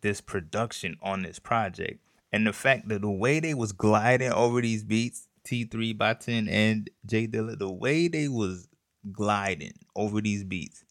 this 0.00 0.20
production 0.20 0.96
on 1.02 1.22
this 1.22 1.40
project, 1.40 2.00
and 2.32 2.46
the 2.46 2.52
fact 2.52 2.88
that 2.88 3.00
the 3.00 3.10
way 3.10 3.40
they 3.40 3.54
was 3.54 3.72
gliding 3.72 4.32
over 4.32 4.60
these 4.60 4.84
beats, 4.84 5.26
T3 5.44 5.96
Baatin 5.96 6.48
and 6.48 6.88
J 7.04 7.26
Dilla, 7.26 7.58
the 7.58 7.70
way 7.70 8.08
they 8.08 8.28
was 8.28 8.68
gliding 9.10 9.74
over 9.96 10.20
these 10.20 10.44
beats 10.44 10.84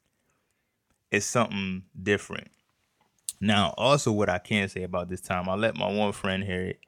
is 1.12 1.26
something 1.26 1.84
different. 2.02 2.50
Now, 3.40 3.74
also 3.78 4.12
what 4.12 4.30
I 4.30 4.38
can 4.38 4.70
say 4.70 4.84
about 4.84 5.10
this 5.10 5.22
time, 5.22 5.50
I 5.50 5.56
let 5.56 5.76
my 5.76 5.92
one 5.92 6.12
friend 6.12 6.44
hear 6.44 6.62
it, 6.62 6.80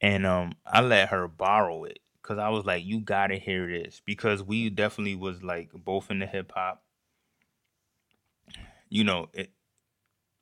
and 0.00 0.26
um, 0.26 0.52
I 0.66 0.80
let 0.82 1.08
her 1.08 1.26
borrow 1.28 1.84
it 1.84 2.00
because 2.20 2.38
I 2.38 2.50
was 2.50 2.66
like, 2.66 2.84
"You 2.84 3.00
gotta 3.00 3.36
hear 3.36 3.66
this," 3.66 4.02
because 4.04 4.42
we 4.42 4.68
definitely 4.68 5.16
was 5.16 5.42
like 5.42 5.70
both 5.72 6.10
in 6.10 6.18
the 6.18 6.26
hip 6.26 6.52
hop. 6.54 6.82
You 8.90 9.04
know, 9.04 9.28
it. 9.32 9.50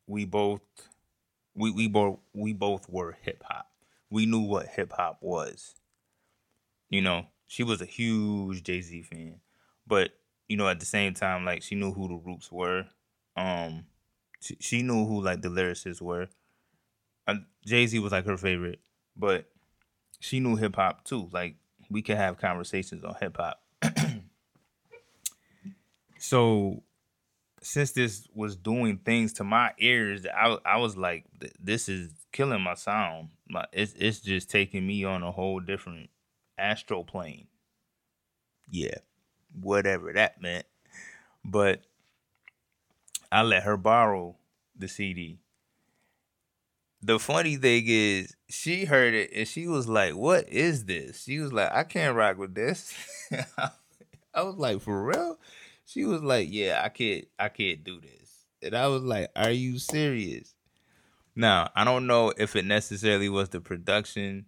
We 0.09 0.25
both, 0.25 0.61
we 1.55 1.71
we 1.71 1.87
both 1.89 2.19
we 2.33 2.53
both 2.53 2.89
were 2.89 3.17
hip 3.23 3.45
hop. 3.45 3.71
We 4.11 4.27
knew 4.27 4.41
what 4.41 4.67
hip 4.67 4.93
hop 4.93 5.19
was. 5.21 5.75
You 6.89 7.03
know, 7.03 7.27
she 7.47 7.63
was 7.63 7.81
a 7.81 7.87
huge 7.87 8.63
Jay 8.63 8.81
Z 8.81 9.03
fan, 9.03 9.41
but 9.87 10.11
you 10.49 10.57
know, 10.57 10.69
at 10.69 10.81
the 10.81 10.87
same 10.87 11.15
time, 11.15 11.45
like 11.45 11.63
she 11.63 11.75
knew 11.75 11.93
who 11.93 12.09
the 12.09 12.15
Roots 12.15 12.51
were. 12.53 12.87
Um, 13.37 13.87
she, 14.41 14.57
she 14.61 14.83
knew 14.83 15.07
who 15.07 15.23
like 15.23 15.43
the 15.43 15.49
lyricists 15.49 16.01
were. 16.01 16.29
Uh, 17.27 17.37
Jay 17.65 17.87
Z 17.87 17.99
was 17.99 18.13
like 18.13 18.27
her 18.27 18.37
favorite, 18.37 18.81
but 19.17 19.47
she 20.21 20.41
knew 20.41 20.57
hip 20.57 20.77
hop 20.77 21.05
too. 21.05 21.29
Like 21.33 21.57
we 21.91 22.03
could 22.03 22.17
have 22.17 22.39
conversations 22.39 23.05
on 23.05 23.17
hip 23.21 23.37
hop. 23.37 23.63
so 26.19 26.83
since 27.63 27.93
this 27.93 28.29
was 28.35 28.57
doing 28.57 28.99
things 28.99 29.33
to 29.35 29.45
my 29.45 29.73
ears, 29.79 30.27
I 30.27 30.59
I 30.65 30.77
was 30.79 30.97
like, 30.97 31.25
this 31.59 31.89
is 31.89 32.13
killing 32.33 32.63
my 32.63 32.75
sound. 32.75 33.31
My 33.49 33.67
it's 33.73 33.93
it's 33.95 34.21
just 34.21 34.51
taking 34.51 34.87
me 34.87 35.05
on 35.05 35.23
a 35.23 35.33
whole 35.33 35.61
different 35.61 36.11
astral 36.59 37.05
plane. 37.05 37.47
Yeah, 38.71 38.99
whatever 39.61 40.13
that 40.13 40.41
meant. 40.41 40.67
But 41.45 41.83
I 43.31 43.43
let 43.43 43.63
her 43.63 43.77
borrow 43.77 44.37
the 44.77 44.89
CD. 44.89 45.41
The 47.03 47.19
funny 47.19 47.57
thing 47.57 47.85
is, 47.87 48.35
she 48.49 48.85
heard 48.85 49.15
it 49.15 49.31
and 49.35 49.47
she 49.47 49.69
was 49.69 49.89
like, 49.89 50.15
What 50.15 50.49
is 50.49 50.87
this? 50.87 51.25
She 51.25 51.39
was 51.39 51.53
like, 51.53 51.71
I 51.73 51.85
can't 51.85 52.17
rock 52.17 52.39
with 52.39 52.55
this. 52.55 52.95
I 54.35 54.43
was 54.43 54.57
like, 54.57 54.81
For 54.81 55.05
real? 55.05 55.39
She 55.85 56.05
was 56.05 56.23
like, 56.23 56.49
Yeah, 56.51 56.83
I 56.85 56.89
can't 56.89 57.27
I 57.39 57.49
can't 57.49 57.85
do 57.85 58.01
this. 58.01 58.47
And 58.63 58.75
I 58.75 58.89
was 58.89 59.03
like, 59.03 59.31
Are 59.37 59.51
you 59.51 59.79
serious? 59.79 60.55
Now, 61.37 61.71
I 61.77 61.85
don't 61.85 62.07
know 62.07 62.33
if 62.37 62.57
it 62.57 62.65
necessarily 62.65 63.29
was 63.29 63.51
the 63.51 63.61
production. 63.61 64.47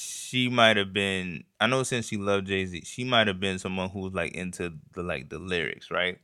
She 0.00 0.48
might 0.48 0.76
have 0.76 0.92
been 0.92 1.42
I 1.58 1.66
know 1.66 1.82
since 1.82 2.06
she 2.06 2.16
loved 2.16 2.46
Jay-Z, 2.46 2.82
she 2.84 3.02
might 3.02 3.26
have 3.26 3.40
been 3.40 3.58
someone 3.58 3.88
who's 3.88 4.14
like 4.14 4.32
into 4.32 4.74
the 4.92 5.02
like 5.02 5.28
the 5.28 5.40
lyrics, 5.40 5.90
right? 5.90 6.18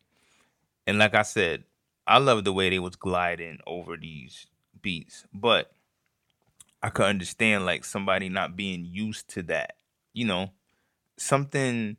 And 0.87 0.99
like 0.99 1.14
I 1.14 1.23
said, 1.23 1.64
I 2.07 2.19
love 2.19 2.45
the 2.45 2.52
way 2.52 2.71
they 2.71 2.78
was 2.78 2.95
gliding 2.95 3.59
over 3.66 3.97
these 3.97 4.47
beats. 4.81 5.26
But 5.35 5.73
I 6.83 6.90
could 6.90 7.07
understand 7.07 7.66
like 7.66 7.85
somebody 7.85 8.28
not 8.28 8.54
being 8.54 8.85
used 8.85 9.28
to 9.31 9.43
that. 9.45 9.76
You 10.12 10.26
know, 10.26 10.50
something 11.16 11.97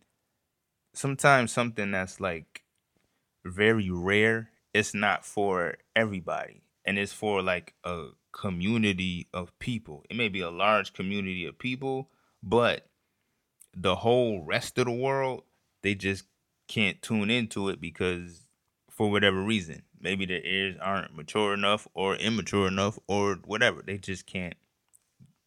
sometimes 0.93 1.51
something 1.51 1.91
that's 1.91 2.21
like 2.21 2.63
very 3.43 3.89
rare, 3.89 4.49
it's 4.73 4.93
not 4.93 5.25
for 5.25 5.75
everybody. 5.93 6.61
And 6.85 6.97
it's 6.97 7.11
for 7.11 7.41
like 7.41 7.73
a 7.83 8.09
community 8.35 9.27
of 9.33 9.57
people. 9.59 10.03
It 10.09 10.17
may 10.17 10.27
be 10.27 10.41
a 10.41 10.49
large 10.49 10.93
community 10.93 11.45
of 11.45 11.57
people, 11.57 12.09
but 12.43 12.89
the 13.75 13.95
whole 13.95 14.43
rest 14.43 14.77
of 14.77 14.85
the 14.85 14.91
world, 14.91 15.43
they 15.81 15.95
just 15.95 16.25
can't 16.67 17.01
tune 17.01 17.29
into 17.29 17.69
it 17.69 17.79
because 17.79 18.41
for 18.91 19.09
whatever 19.09 19.41
reason. 19.41 19.83
Maybe 19.99 20.25
their 20.25 20.45
ears 20.45 20.75
aren't 20.81 21.15
mature 21.15 21.53
enough 21.53 21.87
or 21.93 22.15
immature 22.15 22.67
enough 22.67 22.99
or 23.07 23.35
whatever. 23.45 23.81
They 23.81 23.97
just 23.97 24.25
can't, 24.25 24.55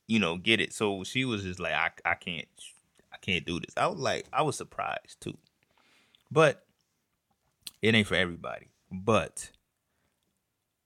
you 0.06 0.18
know, 0.18 0.36
get 0.36 0.60
it. 0.60 0.72
So 0.72 1.04
she 1.04 1.24
was 1.24 1.42
just 1.42 1.60
like, 1.60 1.74
I, 1.74 1.90
I 2.04 2.14
can't, 2.14 2.48
I 3.12 3.18
can't 3.18 3.44
do 3.44 3.60
this. 3.60 3.74
I 3.76 3.86
was 3.86 3.98
like, 3.98 4.26
I 4.32 4.42
was 4.42 4.56
surprised 4.56 5.20
too, 5.20 5.36
but 6.30 6.64
it 7.82 7.94
ain't 7.94 8.06
for 8.06 8.16
everybody. 8.16 8.68
But 8.90 9.50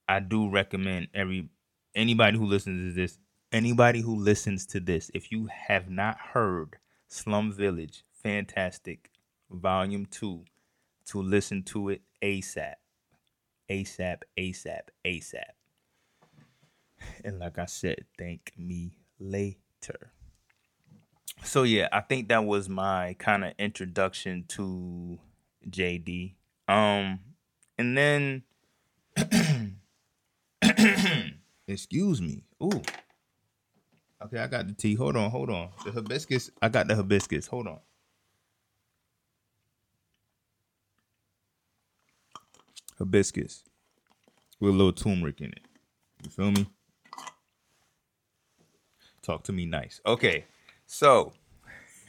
I 0.09 0.21
do 0.21 0.51
recommend 0.51 1.09
every 1.15 1.49
anybody 1.95 2.39
who 2.39 2.47
listens 2.47 2.95
to 2.95 3.01
this, 3.01 3.19
anybody 3.51 4.01
who 4.01 4.17
listens 4.17 4.67
to 4.67 4.81
this, 4.81 5.11
if 5.15 5.31
you 5.33 5.49
have 5.69 5.91
not 5.91 6.19
heard 6.19 6.79
Slum 7.09 7.53
Village, 7.53 8.05
fantastic, 8.13 9.11
volume 9.51 10.07
two, 10.07 10.45
to 11.07 11.21
listen 11.21 11.63
to 11.65 11.91
it 11.91 12.03
ASAP. 12.23 12.75
ASAP, 13.71 14.23
ASAP, 14.39 14.81
ASAP. 15.05 15.53
And 17.25 17.39
like 17.39 17.59
I 17.59 17.67
said, 17.67 18.05
thank 18.19 18.53
me 18.57 18.99
later. 19.19 20.13
So 21.43 21.65
yeah, 21.65 21.89
I 21.91 22.01
think 22.01 22.29
that 22.29 22.45
was 22.45 22.69
my 22.69 23.17
kind 23.19 23.45
of 23.45 23.53
introduction 23.59 24.45
to 24.49 25.19
JD. 25.69 26.35
Um 26.69 27.21
and 27.79 27.97
then 27.97 28.43
excuse 31.73 32.21
me. 32.21 32.45
Ooh. 32.63 32.83
Okay, 34.25 34.39
I 34.39 34.47
got 34.47 34.69
the 34.69 34.75
tea. 34.75 34.95
Hold 34.95 35.17
on, 35.17 35.31
hold 35.31 35.51
on. 35.51 35.71
The 35.85 35.93
hibiscus. 35.93 36.51
I 36.61 36.69
got 36.69 36.87
the 36.89 36.95
hibiscus. 36.95 37.47
Hold 37.49 37.67
on. 37.67 37.81
Hibiscus 42.99 43.65
with 44.61 44.71
a 44.75 44.77
little 44.77 44.93
turmeric 44.93 45.41
in 45.41 45.49
it. 45.49 45.63
You 46.23 46.31
feel 46.31 46.53
me? 46.53 46.67
Talk 49.23 49.43
to 49.45 49.53
me 49.53 49.67
nice. 49.67 50.01
Okay, 50.07 50.45
so 50.87 51.33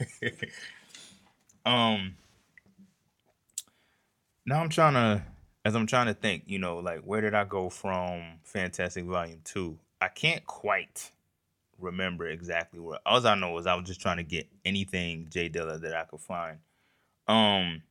um 1.66 2.16
now 4.46 4.60
I'm 4.60 4.68
trying 4.68 4.94
to 4.94 5.22
as 5.64 5.74
I'm 5.74 5.86
trying 5.86 6.06
to 6.06 6.14
think, 6.14 6.44
you 6.46 6.58
know, 6.58 6.78
like 6.78 7.00
where 7.02 7.20
did 7.20 7.34
I 7.34 7.44
go 7.44 7.70
from 7.70 8.22
Fantastic 8.42 9.04
Volume 9.04 9.40
2? 9.44 9.78
I 10.00 10.08
can't 10.08 10.44
quite 10.46 11.10
remember 11.78 12.28
exactly 12.28 12.80
where. 12.80 12.98
All 13.06 13.26
I 13.26 13.34
know 13.34 13.56
is 13.58 13.66
I 13.66 13.74
was 13.74 13.86
just 13.86 14.00
trying 14.00 14.18
to 14.18 14.22
get 14.22 14.46
anything 14.64 15.28
J 15.30 15.48
Dilla 15.48 15.80
that 15.80 15.94
I 15.94 16.04
could 16.04 16.20
find. 16.20 16.58
Um, 17.26 17.82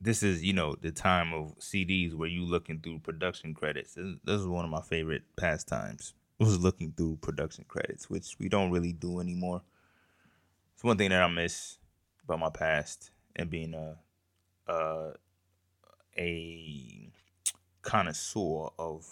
this 0.00 0.22
is 0.22 0.42
you 0.42 0.52
know 0.52 0.74
the 0.80 0.90
time 0.90 1.32
of 1.32 1.56
CDs 1.60 2.14
where 2.14 2.28
you 2.28 2.44
looking 2.44 2.80
through 2.80 2.98
production 2.98 3.54
credits. 3.54 3.94
This, 3.94 4.16
this 4.24 4.40
is 4.40 4.46
one 4.46 4.64
of 4.64 4.70
my 4.70 4.82
favorite 4.82 5.22
pastimes. 5.36 6.14
Was 6.40 6.58
looking 6.58 6.92
through 6.92 7.18
production 7.22 7.64
credits, 7.68 8.10
which 8.10 8.36
we 8.40 8.48
don't 8.48 8.72
really 8.72 8.92
do 8.92 9.20
anymore. 9.20 9.62
It's 10.74 10.82
one 10.82 10.98
thing 10.98 11.10
that 11.10 11.22
I 11.22 11.28
miss 11.28 11.78
about 12.24 12.40
my 12.40 12.50
past 12.50 13.12
and 13.36 13.48
being 13.48 13.72
a 13.72 13.96
a, 14.66 15.12
a 16.18 17.10
connoisseur 17.82 18.70
of 18.78 19.06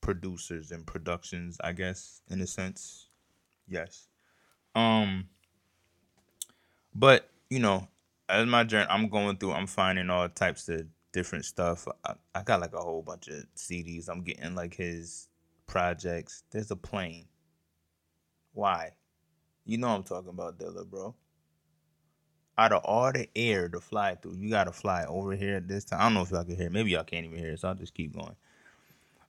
producers 0.00 0.70
and 0.70 0.86
productions, 0.86 1.58
I 1.62 1.72
guess, 1.72 2.22
in 2.28 2.40
a 2.40 2.46
sense. 2.46 3.08
Yes. 3.68 4.08
Um 4.74 5.28
but, 6.94 7.28
you 7.50 7.58
know, 7.58 7.88
as 8.28 8.46
my 8.46 8.64
journey 8.64 8.86
I'm 8.88 9.08
going 9.08 9.36
through, 9.36 9.52
I'm 9.52 9.66
finding 9.66 10.10
all 10.10 10.28
types 10.28 10.68
of 10.68 10.86
different 11.12 11.44
stuff. 11.44 11.86
I, 12.04 12.14
I 12.34 12.42
got 12.42 12.60
like 12.60 12.74
a 12.74 12.80
whole 12.80 13.02
bunch 13.02 13.28
of 13.28 13.44
CDs. 13.56 14.08
I'm 14.08 14.22
getting 14.22 14.54
like 14.54 14.74
his 14.74 15.28
projects. 15.66 16.44
There's 16.50 16.70
a 16.70 16.76
plane. 16.76 17.26
Why? 18.52 18.92
You 19.64 19.78
know 19.78 19.88
I'm 19.88 20.02
talking 20.02 20.30
about 20.30 20.58
Dilla, 20.58 20.88
bro. 20.88 21.14
Out 22.56 22.72
of 22.72 22.84
all 22.84 23.12
the 23.12 23.28
air 23.34 23.68
to 23.68 23.80
fly 23.80 24.14
through, 24.14 24.36
you 24.36 24.48
gotta 24.48 24.72
fly 24.72 25.04
over 25.06 25.34
here 25.34 25.56
at 25.56 25.66
this 25.66 25.84
time. 25.84 26.00
I 26.00 26.04
don't 26.04 26.14
know 26.14 26.22
if 26.22 26.30
y'all 26.30 26.44
can 26.44 26.56
hear. 26.56 26.70
Maybe 26.70 26.92
y'all 26.92 27.04
can't 27.04 27.26
even 27.26 27.38
hear, 27.38 27.56
so 27.56 27.68
I'll 27.68 27.74
just 27.74 27.94
keep 27.94 28.14
going. 28.14 28.36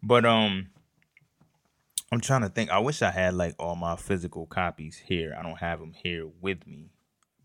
But 0.03 0.25
um, 0.25 0.67
I'm 2.11 2.19
trying 2.19 2.41
to 2.41 2.49
think. 2.49 2.69
I 2.69 2.79
wish 2.79 3.01
I 3.01 3.09
had 3.09 3.33
like 3.33 3.55
all 3.57 3.75
my 3.75 3.95
physical 3.95 4.45
copies 4.45 4.97
here. 4.97 5.35
I 5.37 5.41
don't 5.41 5.57
have 5.57 5.79
them 5.79 5.93
here 5.93 6.27
with 6.39 6.67
me, 6.67 6.91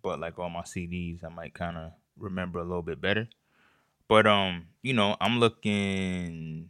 but 0.03 0.21
like 0.21 0.39
all 0.39 0.51
my 0.51 0.63
CDs, 0.63 1.25
I 1.25 1.29
might 1.29 1.55
kind 1.55 1.79
of 1.79 1.93
remember 2.19 2.59
a 2.59 2.65
little 2.65 2.83
bit 2.83 3.01
better. 3.01 3.29
But 4.07 4.27
um, 4.27 4.67
you 4.83 4.93
know, 4.93 5.17
I'm 5.21 5.41
looking. 5.41 6.69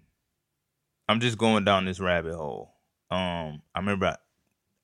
I'm 1.09 1.19
just 1.19 1.37
going 1.37 1.65
down 1.65 1.85
this 1.85 1.99
rabbit 1.99 2.37
hole. 2.37 2.73
Um, 3.11 3.63
I 3.75 3.81
remember 3.81 4.17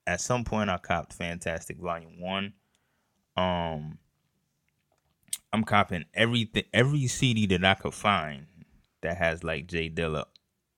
at 0.05 0.21
some 0.21 0.43
point 0.43 0.69
I 0.69 0.77
copped 0.77 1.13
Fantastic 1.13 1.77
Volume 1.77 2.19
One. 2.19 2.53
Um, 3.37 3.99
I'm 5.53 5.63
copying 5.63 6.05
everything, 6.13 6.65
every 6.73 7.07
CD 7.07 7.45
that 7.47 7.63
I 7.63 7.73
could 7.75 7.93
find 7.93 8.47
that 9.01 9.17
has 9.17 9.43
like 9.43 9.67
J 9.67 9.89
Dilla 9.89 10.25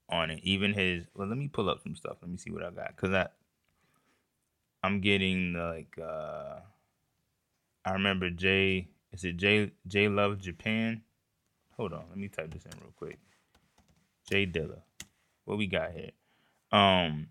on 0.10 0.32
it. 0.32 0.40
Even 0.44 0.74
his 0.74 1.06
well, 1.16 1.28
let 1.28 1.38
me 1.38 1.48
pull 1.48 1.70
up 1.70 1.82
some 1.82 1.96
stuff. 1.96 2.18
Let 2.22 2.30
me 2.32 2.38
see 2.38 2.52
what 2.52 2.64
I 2.64 2.72
got 2.72 2.96
because 2.96 3.14
I 3.14 3.28
I'm 4.84 5.02
getting 5.02 5.54
like 5.54 5.98
uh 6.02 6.60
I 7.86 7.94
remember 7.94 8.30
Jay. 8.30 8.90
Is 9.12 9.24
it 9.24 9.38
Jay 9.38 9.72
Jay 9.88 10.08
Love 10.08 10.40
Japan? 10.40 11.02
Hold 11.78 11.94
on, 11.94 12.04
let 12.10 12.18
me 12.18 12.28
type 12.28 12.52
this 12.54 12.66
in 12.66 12.72
real 12.80 12.94
quick. 12.96 13.18
J 14.30 14.46
Dilla. 14.46 14.82
What 15.46 15.58
we 15.58 15.68
got 15.68 15.92
here? 15.92 16.12
Um. 16.72 17.30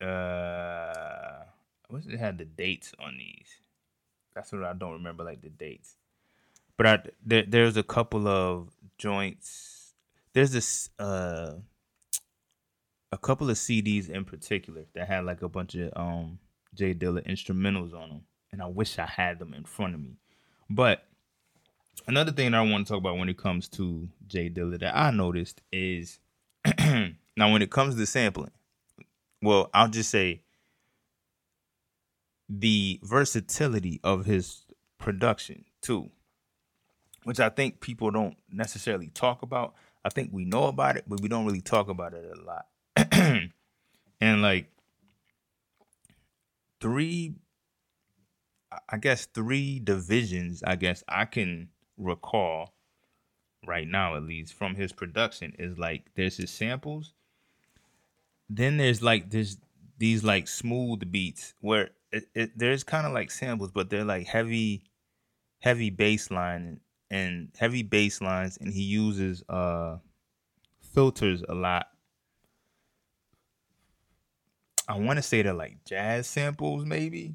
Uh, 0.00 1.44
what's 1.88 2.06
it 2.06 2.18
had 2.18 2.36
the 2.36 2.44
dates 2.44 2.92
on 2.98 3.16
these? 3.16 3.63
That's 4.34 4.52
what 4.52 4.64
I 4.64 4.72
don't 4.72 4.92
remember, 4.92 5.24
like 5.24 5.42
the 5.42 5.50
dates. 5.50 5.96
But 6.76 6.86
I 6.86 6.98
there, 7.24 7.44
there's 7.46 7.76
a 7.76 7.82
couple 7.82 8.26
of 8.26 8.70
joints. 8.98 9.94
There's 10.32 10.50
this 10.52 10.90
uh 10.98 11.54
a 13.12 13.18
couple 13.18 13.48
of 13.48 13.56
CDs 13.56 14.10
in 14.10 14.24
particular 14.24 14.84
that 14.94 15.06
had 15.06 15.24
like 15.24 15.42
a 15.42 15.48
bunch 15.48 15.76
of 15.76 15.92
um 15.96 16.38
J 16.74 16.94
Dilla 16.94 17.24
instrumentals 17.28 17.94
on 17.94 18.08
them, 18.08 18.20
and 18.50 18.60
I 18.60 18.66
wish 18.66 18.98
I 18.98 19.06
had 19.06 19.38
them 19.38 19.54
in 19.54 19.64
front 19.64 19.94
of 19.94 20.00
me. 20.00 20.16
But 20.68 21.06
another 22.08 22.32
thing 22.32 22.50
that 22.50 22.58
I 22.58 22.62
want 22.62 22.86
to 22.86 22.92
talk 22.92 22.98
about 22.98 23.18
when 23.18 23.28
it 23.28 23.38
comes 23.38 23.68
to 23.70 24.08
J 24.26 24.50
Dilla 24.50 24.78
that 24.80 24.96
I 24.96 25.12
noticed 25.12 25.62
is 25.72 26.18
now 26.78 27.52
when 27.52 27.62
it 27.62 27.70
comes 27.70 27.94
to 27.94 28.06
sampling, 28.06 28.50
well, 29.40 29.70
I'll 29.72 29.88
just 29.88 30.10
say 30.10 30.42
the 32.48 33.00
versatility 33.02 34.00
of 34.04 34.26
his 34.26 34.64
production 34.98 35.64
too 35.80 36.10
which 37.24 37.40
I 37.40 37.48
think 37.48 37.80
people 37.80 38.10
don't 38.10 38.36
necessarily 38.50 39.08
talk 39.08 39.42
about. 39.42 39.74
I 40.04 40.10
think 40.10 40.30
we 40.32 40.44
know 40.44 40.64
about 40.64 40.96
it, 40.96 41.04
but 41.08 41.20
we 41.20 41.28
don't 41.28 41.46
really 41.46 41.62
talk 41.62 41.88
about 41.88 42.12
it 42.14 42.30
a 42.30 42.40
lot. 42.42 42.66
and 44.20 44.42
like 44.42 44.70
three 46.80 47.34
I 48.88 48.96
guess 48.98 49.26
three 49.26 49.78
divisions, 49.78 50.62
I 50.66 50.74
guess 50.76 51.04
I 51.08 51.26
can 51.26 51.68
recall 51.96 52.74
right 53.66 53.86
now 53.86 54.16
at 54.16 54.24
least 54.24 54.52
from 54.52 54.74
his 54.74 54.92
production 54.92 55.54
is 55.58 55.78
like 55.78 56.06
there's 56.16 56.36
his 56.36 56.50
samples. 56.50 57.14
Then 58.50 58.76
there's 58.76 59.02
like 59.02 59.30
there's 59.30 59.58
these 59.96 60.24
like 60.24 60.48
smooth 60.48 61.10
beats 61.10 61.54
where 61.60 61.90
it, 62.14 62.28
it 62.34 62.58
there's 62.58 62.84
kind 62.84 63.06
of 63.06 63.12
like 63.12 63.30
samples, 63.30 63.72
but 63.72 63.90
they're 63.90 64.04
like 64.04 64.26
heavy, 64.26 64.84
heavy 65.58 65.90
bass 65.90 66.30
line 66.30 66.80
and 67.10 67.48
heavy 67.58 67.82
bass 67.82 68.20
lines, 68.20 68.56
and 68.60 68.72
he 68.72 68.82
uses 68.82 69.42
uh 69.48 69.98
filters 70.92 71.42
a 71.48 71.54
lot. 71.54 71.86
I 74.88 74.98
want 74.98 75.16
to 75.16 75.22
say 75.22 75.42
they're 75.42 75.54
like 75.54 75.84
jazz 75.84 76.26
samples, 76.26 76.84
maybe, 76.84 77.34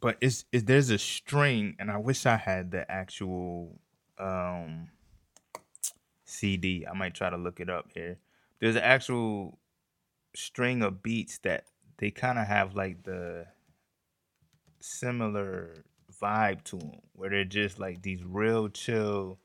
but 0.00 0.16
it's, 0.20 0.44
it's 0.50 0.64
there's 0.64 0.90
a 0.90 0.98
string, 0.98 1.76
and 1.78 1.90
I 1.90 1.98
wish 1.98 2.24
I 2.24 2.36
had 2.36 2.70
the 2.70 2.90
actual 2.90 3.78
um 4.18 4.88
CD. 6.24 6.86
I 6.90 6.96
might 6.96 7.14
try 7.14 7.28
to 7.28 7.36
look 7.36 7.60
it 7.60 7.68
up 7.68 7.90
here. 7.92 8.18
there's 8.60 8.76
an 8.76 8.82
actual 8.82 9.58
string 10.34 10.82
of 10.82 11.02
beats 11.02 11.38
that 11.38 11.64
they 11.98 12.10
kind 12.10 12.38
of 12.38 12.46
have 12.46 12.74
like 12.74 13.02
the 13.02 13.46
similar 14.80 15.84
vibe 16.20 16.62
to 16.64 16.76
them 16.76 17.00
where 17.12 17.30
they're 17.30 17.44
just 17.44 17.78
like 17.78 18.02
these 18.02 18.22
real 18.24 18.68
chill 18.68 19.38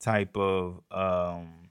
type 0.00 0.36
of 0.36 0.82
um 0.90 1.70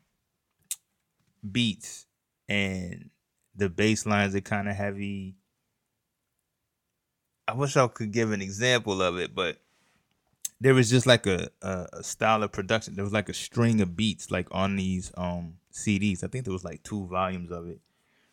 beats. 1.50 2.06
And 2.48 3.10
the 3.56 3.70
bass 3.70 4.06
lines 4.06 4.36
are 4.36 4.42
kind 4.42 4.68
of 4.70 4.76
heavy. 4.76 5.36
I 7.48 7.54
wish 7.54 7.76
i 7.76 7.86
could 7.88 8.12
give 8.12 8.32
an 8.32 8.42
example 8.42 9.02
of 9.02 9.18
it 9.18 9.36
but 9.36 9.58
there 10.62 10.74
was 10.74 10.90
just 10.90 11.06
like 11.08 11.26
a, 11.26 11.50
a, 11.62 11.88
a 11.94 12.04
style 12.04 12.44
of 12.44 12.52
production. 12.52 12.94
There 12.94 13.04
was 13.04 13.12
like 13.12 13.30
a 13.30 13.34
string 13.34 13.82
of 13.82 13.98
beats 13.98 14.32
like 14.32 14.48
on 14.52 14.76
these 14.76 15.12
um 15.18 15.56
cds 15.74 16.24
i 16.24 16.28
think 16.28 16.44
there 16.46 16.54
was 16.54 16.66
like 16.66 16.84
two 16.84 17.06
volumes 17.08 17.50
of 17.52 17.68
it 17.68 17.80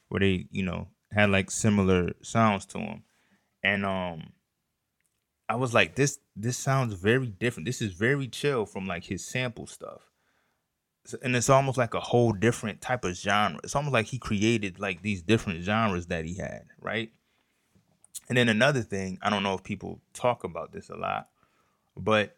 where 0.09 0.21
they 0.21 0.47
you 0.51 0.63
know 0.63 0.89
had 1.13 1.31
like 1.31 1.51
similar 1.51 2.13
sounds 2.23 2.67
to 2.67 2.79
them 2.79 3.03
and 3.69 3.85
um 3.85 4.33
I 5.51 5.57
was 5.57 5.73
like, 5.73 5.95
this 5.95 6.19
this 6.37 6.59
sounds 6.59 6.95
very 6.95 7.27
different. 7.27 7.67
This 7.67 7.81
is 7.81 7.93
very 7.93 8.29
chill 8.29 8.67
from 8.67 8.87
like 8.87 9.05
his 9.05 9.25
sample 9.25 9.67
stuff. 9.67 10.03
And 11.23 11.35
it's 11.35 11.49
almost 11.49 11.79
like 11.79 11.95
a 11.95 12.01
whole 12.01 12.33
different 12.33 12.83
type 12.83 13.03
of 13.05 13.15
genre. 13.15 13.61
It's 13.65 13.75
almost 13.75 13.95
like 13.95 14.07
he 14.07 14.19
created 14.19 14.79
like 14.79 15.01
these 15.01 15.23
different 15.23 15.65
genres 15.65 16.07
that 16.09 16.27
he 16.27 16.35
had, 16.35 16.67
right? 16.83 17.11
And 18.29 18.37
then 18.37 18.51
another 18.51 18.83
thing, 18.83 19.19
I 19.23 19.31
don't 19.31 19.43
know 19.43 19.55
if 19.55 19.65
people 19.65 20.03
talk 20.13 20.45
about 20.45 20.73
this 20.73 20.91
a 20.91 20.97
lot, 20.97 21.29
but 21.97 22.37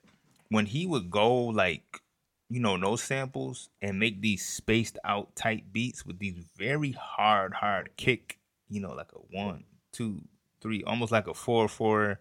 when 0.50 0.66
he 0.66 0.86
would 0.86 1.10
go 1.10 1.46
like, 1.46 2.00
you 2.48 2.60
know, 2.60 2.76
no 2.76 2.94
samples 2.94 3.70
and 3.82 3.98
make 3.98 4.20
these 4.20 4.46
spaced 4.46 4.98
out 5.04 5.34
tight 5.34 5.72
beats 5.72 6.06
with 6.06 6.20
these 6.20 6.38
very 6.56 6.92
hard, 6.92 7.54
hard 7.54 7.90
kick, 7.96 8.38
you 8.68 8.80
know, 8.80 8.92
like 8.92 9.10
a 9.12 9.36
one, 9.36 9.64
two, 9.92 10.22
three, 10.60 10.82
almost 10.84 11.12
like 11.12 11.26
a 11.26 11.34
four, 11.34 11.68
four 11.68 12.20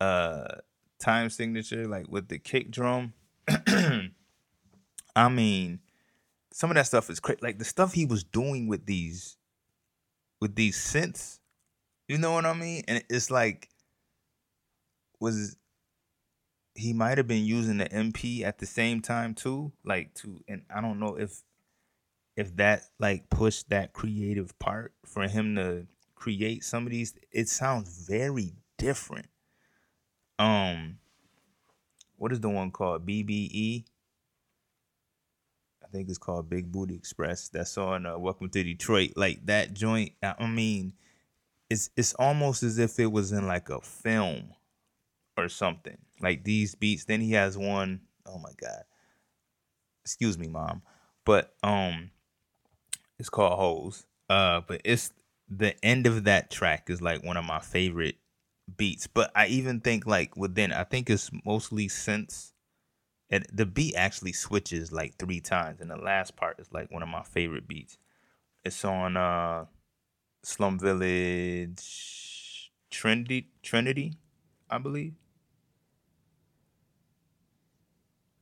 uh 0.00 0.56
time 1.00 1.30
signature, 1.30 1.86
like 1.86 2.08
with 2.08 2.28
the 2.28 2.38
kick 2.38 2.70
drum. 2.70 3.12
I 5.16 5.28
mean, 5.28 5.80
some 6.52 6.70
of 6.70 6.76
that 6.76 6.86
stuff 6.86 7.10
is 7.10 7.20
crazy. 7.20 7.40
Like 7.42 7.58
the 7.58 7.64
stuff 7.64 7.92
he 7.92 8.06
was 8.06 8.24
doing 8.24 8.66
with 8.66 8.86
these, 8.86 9.36
with 10.40 10.54
these 10.54 10.76
synths, 10.76 11.40
you 12.08 12.18
know 12.18 12.32
what 12.32 12.46
I 12.46 12.54
mean? 12.54 12.84
And 12.88 13.02
it's 13.08 13.30
like, 13.30 13.68
was 15.20 15.56
he 16.74 16.92
might 16.92 17.18
have 17.18 17.28
been 17.28 17.44
using 17.44 17.78
the 17.78 17.88
MP 17.88 18.42
at 18.42 18.58
the 18.58 18.66
same 18.66 19.00
time 19.00 19.34
too, 19.34 19.72
like 19.84 20.14
to, 20.14 20.40
and 20.48 20.62
I 20.74 20.80
don't 20.80 20.98
know 20.98 21.16
if 21.16 21.42
if 22.36 22.56
that 22.56 22.82
like 22.98 23.30
pushed 23.30 23.70
that 23.70 23.92
creative 23.92 24.58
part 24.58 24.92
for 25.06 25.28
him 25.28 25.54
to 25.54 25.86
create 26.24 26.64
some 26.64 26.86
of 26.86 26.90
these. 26.90 27.12
It 27.30 27.50
sounds 27.50 28.06
very 28.08 28.54
different 28.78 29.26
um 30.38 30.98
what 32.16 32.32
is 32.32 32.40
the 32.40 32.48
one 32.48 32.70
called 32.70 33.06
BBE? 33.06 33.84
I 35.84 35.86
think 35.88 36.08
it's 36.08 36.16
called 36.16 36.48
Big 36.48 36.72
Booty 36.72 36.94
Express. 36.94 37.48
That's 37.48 37.76
on 37.76 38.06
uh, 38.06 38.18
Welcome 38.18 38.48
to 38.48 38.62
Detroit. 38.64 39.12
Like 39.16 39.44
that 39.44 39.74
joint, 39.74 40.12
I 40.22 40.46
mean, 40.46 40.94
it's 41.68 41.90
it's 41.94 42.14
almost 42.14 42.62
as 42.62 42.78
if 42.78 42.98
it 42.98 43.12
was 43.12 43.32
in 43.32 43.46
like 43.46 43.68
a 43.68 43.82
film 43.82 44.54
or 45.36 45.50
something. 45.50 45.98
Like 46.22 46.44
these 46.44 46.74
beats. 46.74 47.04
Then 47.04 47.20
he 47.20 47.32
has 47.32 47.58
one, 47.58 48.00
oh 48.24 48.38
my 48.38 48.52
god. 48.56 48.84
Excuse 50.02 50.38
me, 50.38 50.48
mom. 50.48 50.80
But 51.26 51.54
um 51.62 52.10
it's 53.18 53.28
called 53.28 53.58
Hoes. 53.58 54.06
Uh 54.30 54.62
but 54.66 54.80
it's 54.84 55.12
the 55.48 55.82
end 55.84 56.06
of 56.06 56.24
that 56.24 56.50
track 56.50 56.90
is 56.90 57.02
like 57.02 57.24
one 57.24 57.36
of 57.36 57.44
my 57.44 57.60
favorite 57.60 58.16
beats. 58.76 59.06
But 59.06 59.30
I 59.34 59.46
even 59.48 59.80
think 59.80 60.06
like 60.06 60.36
within, 60.36 60.72
I 60.72 60.84
think 60.84 61.10
it's 61.10 61.30
mostly 61.44 61.88
synths 61.88 62.52
and 63.30 63.46
the 63.52 63.66
beat 63.66 63.94
actually 63.96 64.32
switches 64.32 64.92
like 64.92 65.16
three 65.18 65.40
times, 65.40 65.80
and 65.80 65.90
the 65.90 65.96
last 65.96 66.36
part 66.36 66.60
is 66.60 66.72
like 66.72 66.90
one 66.90 67.02
of 67.02 67.08
my 67.08 67.22
favorite 67.22 67.66
beats. 67.68 67.98
It's 68.64 68.84
on 68.84 69.16
uh 69.16 69.66
Slum 70.44 70.78
Village 70.78 72.72
Trinity 72.90 73.50
Trinity, 73.62 74.14
I 74.70 74.78
believe. 74.78 75.14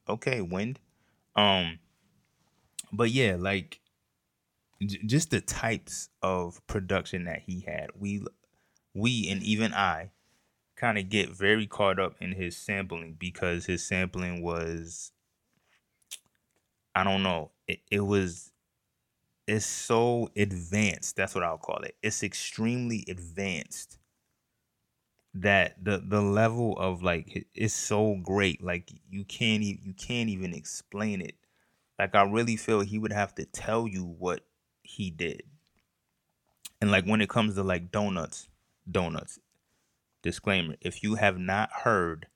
Okay, 0.09 0.41
wind. 0.41 0.79
Um 1.37 1.79
but 2.93 3.11
yeah, 3.11 3.37
like 3.39 3.81
just 4.87 5.31
the 5.31 5.41
types 5.41 6.09
of 6.23 6.67
production 6.67 7.25
that 7.25 7.43
he 7.43 7.61
had. 7.61 7.91
We 7.95 8.25
we 8.95 9.29
and 9.31 9.43
even 9.43 9.75
I 9.75 10.13
kind 10.77 10.99
of 10.99 11.09
get 11.11 11.31
very 11.31 11.67
caught 11.67 12.01
up 12.01 12.17
in 12.21 12.33
his 12.33 12.57
sampling 12.57 13.15
because 13.15 13.67
his 13.67 13.87
sampling 13.87 14.43
was 14.43 15.13
I 16.95 17.05
don't 17.05 17.23
know. 17.23 17.53
It, 17.67 17.81
it 17.91 18.01
was 18.01 18.53
it's 19.47 19.67
so 19.67 20.31
advanced. 20.37 21.17
That's 21.17 21.35
what 21.35 21.45
I'll 21.45 21.59
call 21.59 21.83
it. 21.85 21.97
It's 22.03 22.23
extremely 22.23 23.05
advanced 23.09 23.99
that 25.35 25.83
the 25.83 25.99
the 25.99 26.21
level 26.21 26.77
of 26.79 27.03
like 27.03 27.47
it's 27.55 27.75
so 27.75 28.17
great. 28.23 28.63
Like 28.63 28.91
you 29.09 29.25
can't 29.25 29.63
you 29.63 29.95
can't 29.95 30.29
even 30.29 30.55
explain 30.55 31.21
it. 31.21 31.37
Like 31.99 32.15
I 32.15 32.23
really 32.25 32.57
feel 32.57 32.81
he 32.81 32.99
would 32.99 33.13
have 33.13 33.35
to 33.37 33.47
tell 33.47 33.89
you 33.89 34.05
what 34.05 34.47
he 34.83 35.11
did. 35.11 35.43
And 36.81 36.91
like 36.91 37.05
when 37.05 37.21
it 37.21 37.29
comes 37.29 37.55
to 37.55 37.63
like 37.63 37.91
donuts, 37.91 38.49
donuts. 38.91 39.39
Disclaimer 40.23 40.77
if 40.81 41.03
you 41.03 41.17
have 41.17 41.39
not 41.39 41.71
heard 41.85 42.27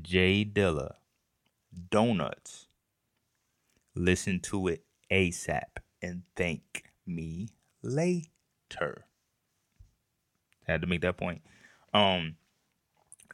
J 0.00 0.44
Dilla 0.44 0.94
Donuts, 1.90 2.68
listen 3.94 4.40
to 4.40 4.68
it 4.68 4.84
ASAP 5.10 5.78
and 6.00 6.22
thank 6.36 6.84
me 7.06 7.48
later. 7.82 9.06
Had 10.66 10.82
to 10.82 10.86
make 10.86 11.02
that 11.02 11.16
point. 11.16 11.42
Um 11.92 12.36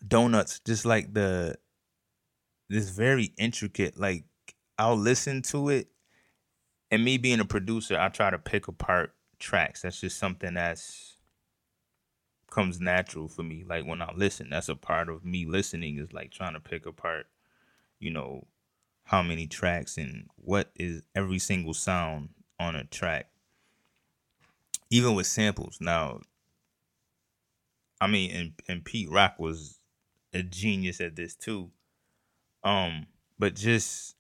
Donuts, 0.07 0.61
just 0.61 0.85
like 0.85 1.15
the 1.15 1.57
this 2.69 2.91
very 2.91 3.33
intricate, 3.37 3.99
like 3.99 4.25
I'll 4.79 4.97
listen 4.97 5.43
to 5.43 5.69
it 5.69 5.89
and 6.95 7.05
me 7.05 7.19
being 7.19 7.41
a 7.41 7.45
producer, 7.45 7.99
I 7.99 8.09
try 8.09 8.31
to 8.31 8.39
pick 8.39 8.69
apart 8.69 9.15
tracks. 9.41 9.83
That's 9.83 10.01
just 10.01 10.17
something 10.17 10.55
that's 10.55 11.17
comes 12.51 12.81
natural 12.81 13.27
for 13.27 13.43
me. 13.43 13.65
Like 13.69 13.85
when 13.85 14.01
I 14.01 14.13
listen, 14.15 14.51
that's 14.51 14.69
a 14.69 14.77
part 14.77 15.09
of 15.09 15.25
me 15.25 15.45
listening 15.45 15.99
is 15.99 16.13
like 16.13 16.31
trying 16.31 16.55
to 16.55 16.61
pick 16.61 16.87
apart, 16.87 17.27
you 17.99 18.13
know, 18.13 18.47
how 19.03 19.25
many 19.25 19.49
tracks 19.49 19.99
and 19.99 20.29
what 20.37 20.71
is 20.77 21.03
every 21.17 21.41
single 21.41 21.75
sound 21.75 22.29
on 22.61 22.77
a 22.77 22.85
track. 22.85 23.27
Even 24.89 25.17
with 25.17 25.27
samples. 25.27 25.79
Now, 25.81 26.21
I 28.01 28.07
mean, 28.07 28.31
and, 28.31 28.53
and 28.69 28.85
Pete 28.85 29.11
Rock 29.11 29.41
was 29.41 29.81
a 30.33 30.45
genius 30.45 31.01
at 31.01 31.17
this 31.17 31.35
too. 31.35 31.73
Um, 32.63 33.09
but 33.37 33.57
just 33.57 34.14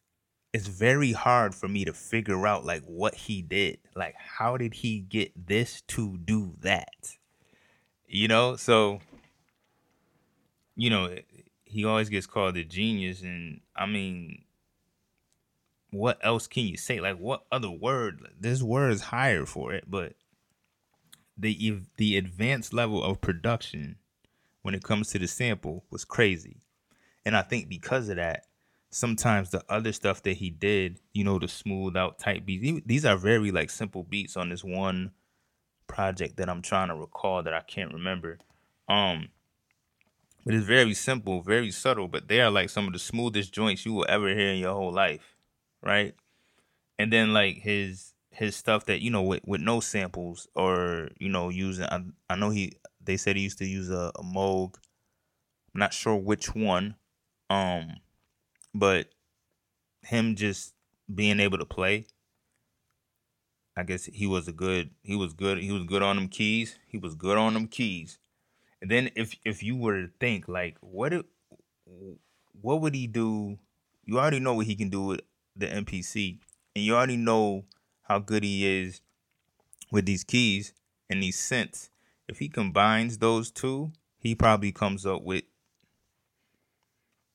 it's 0.55 0.69
very 0.69 1.11
hard 1.11 1.53
for 1.53 1.67
me 1.67 1.85
to 1.85 1.93
figure 1.93 2.47
out 2.47 2.65
like 2.65 2.85
what 2.85 3.17
he 3.17 3.43
did. 3.43 3.77
Like 3.97 4.15
how 4.17 4.57
did 4.57 4.73
he 4.73 5.01
get 5.01 5.49
this 5.49 5.81
to 5.89 6.17
do 6.17 6.55
that? 6.61 7.17
You 8.07 8.29
know, 8.29 8.55
so 8.55 9.01
you 10.77 10.91
know, 10.91 11.17
he 11.65 11.85
always 11.85 12.09
gets 12.09 12.27
called 12.27 12.57
a 12.57 12.63
genius 12.63 13.21
and 13.21 13.63
I 13.75 13.87
mean 13.87 14.45
what 15.91 16.19
else 16.23 16.47
can 16.47 16.63
you 16.65 16.77
say? 16.77 17.01
Like 17.01 17.19
what 17.19 17.45
other 17.51 17.71
word? 17.71 18.25
This 18.39 18.63
word 18.63 18.93
is 18.93 19.03
higher 19.03 19.47
for 19.47 19.73
it, 19.73 19.91
but 19.91 20.13
the 21.37 21.81
the 21.97 22.17
advanced 22.17 22.73
level 22.73 23.03
of 23.03 23.21
production 23.21 23.97
when 24.63 24.77
it 24.77 24.85
comes 24.85 25.11
to 25.11 25.19
the 25.19 25.27
sample 25.27 25.85
was 25.91 26.05
crazy. 26.05 26.63
And 27.27 27.37
I 27.37 27.43
think 27.43 27.69
because 27.69 28.09
of 28.09 28.17
that, 28.17 28.45
sometimes 28.95 29.51
the 29.51 29.65
other 29.69 29.93
stuff 29.93 30.23
that 30.23 30.37
he 30.37 30.51
did, 30.51 31.01
you 31.13 31.25
know, 31.25 31.41
the 31.41 31.49
smooth 31.49 31.97
out 31.97 32.19
type 32.19 32.47
beats, 32.47 32.81
these 32.87 33.05
are 33.05 33.17
very 33.17 33.51
like 33.51 33.69
simple 33.69 34.05
beats 34.05 34.37
on 34.37 34.51
this 34.51 34.63
one 34.63 35.11
project 35.89 36.37
that 36.37 36.49
I'm 36.49 36.63
trying 36.63 36.89
to 36.89 36.95
recall 36.95 37.43
that 37.43 37.53
I 37.53 37.61
can't 37.61 37.93
remember. 37.93 38.39
Um, 38.89 39.31
but 40.45 40.55
it's 40.55 40.65
very 40.65 40.95
simple, 40.95 41.43
very 41.43 41.73
subtle, 41.73 42.07
but 42.07 42.29
they 42.29 42.41
are 42.41 42.53
like 42.53 42.71
some 42.71 42.87
of 42.87 42.93
the 42.93 43.01
smoothest 43.01 43.53
joints 43.53 43.85
you 43.85 43.95
will 43.95 44.07
ever 44.09 44.29
hear 44.29 44.51
in 44.51 44.59
your 44.59 44.75
whole 44.75 44.93
life, 44.93 45.37
right? 45.83 46.15
And 46.99 47.13
then 47.13 47.33
like 47.33 47.57
his 47.57 48.15
his 48.31 48.55
stuff 48.55 48.85
that 48.87 49.01
you 49.01 49.11
know 49.11 49.23
with, 49.23 49.41
with 49.45 49.61
no 49.61 49.81
samples 49.81 50.47
or 50.55 51.09
you 51.19 51.29
know 51.29 51.49
using 51.49 51.87
I, 51.87 52.05
I 52.29 52.37
know 52.37 52.51
he 52.51 52.75
they 53.03 53.17
said 53.17 53.37
he 53.37 53.43
used 53.43 53.59
to 53.59 53.67
use 53.67 53.91
a, 53.91 54.13
a 54.15 54.23
Moog. 54.23 54.77
I'm 55.75 55.81
not 55.81 55.93
sure 55.93 56.17
which 56.17 56.55
one, 56.55 56.95
um, 57.51 57.95
but 58.75 59.09
him 60.03 60.35
just 60.35 60.75
being 61.15 61.41
able 61.41 61.59
to 61.59 61.65
play 61.65 62.07
I 63.77 63.83
guess 63.83 64.05
he 64.05 64.27
was 64.27 64.47
a 64.47 64.53
good 64.53 64.91
he 65.03 65.17
was 65.17 65.33
good 65.33 65.59
he 65.59 65.73
was 65.73 65.85
good 65.85 66.03
on 66.03 66.17
them 66.17 66.29
keys. 66.29 66.79
He 66.87 66.97
was 66.99 67.15
good 67.15 67.37
on 67.37 67.55
them 67.55 67.67
keys. 67.67 68.19
And 68.81 68.91
then 68.91 69.11
if 69.17 69.35
if 69.45 69.63
you 69.63 69.77
were 69.77 70.03
to 70.03 70.11
think 70.21 70.47
like 70.47 70.77
what 70.81 71.13
it, 71.13 71.27
what 72.61 72.81
would 72.81 72.95
he 72.95 73.07
do? 73.07 73.59
You 74.05 74.19
already 74.19 74.39
know 74.39 74.55
what 74.55 74.67
he 74.67 74.77
can 74.77 74.91
do 74.91 75.03
with 75.03 75.21
the 75.57 75.67
MPC, 75.67 76.39
and 76.77 76.85
you 76.85 76.95
already 76.95 77.17
know 77.17 77.65
how 78.03 78.19
good 78.19 78.45
he 78.45 78.67
is 78.67 79.01
with 79.91 80.07
these 80.07 80.23
keys 80.23 80.73
and 81.11 81.23
these 81.23 81.39
synths. 81.39 81.89
If 82.29 82.39
he 82.39 82.49
combines 82.49 83.19
those 83.19 83.51
two, 83.51 83.93
he 84.19 84.35
probably 84.35 84.73
comes 84.73 85.05
up 85.05 85.23
with 85.23 85.45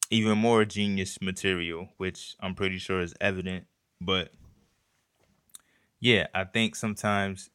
even 0.10 0.38
more 0.38 0.66
genius 0.66 1.22
material, 1.22 1.90
which 1.98 2.36
I'm 2.40 2.56
pretty 2.56 2.78
sure 2.80 3.02
is 3.02 3.14
evident. 3.22 3.68
But 4.02 4.32
yeah, 6.00 6.28
I 6.34 6.46
think 6.46 6.76
sometimes 6.76 7.50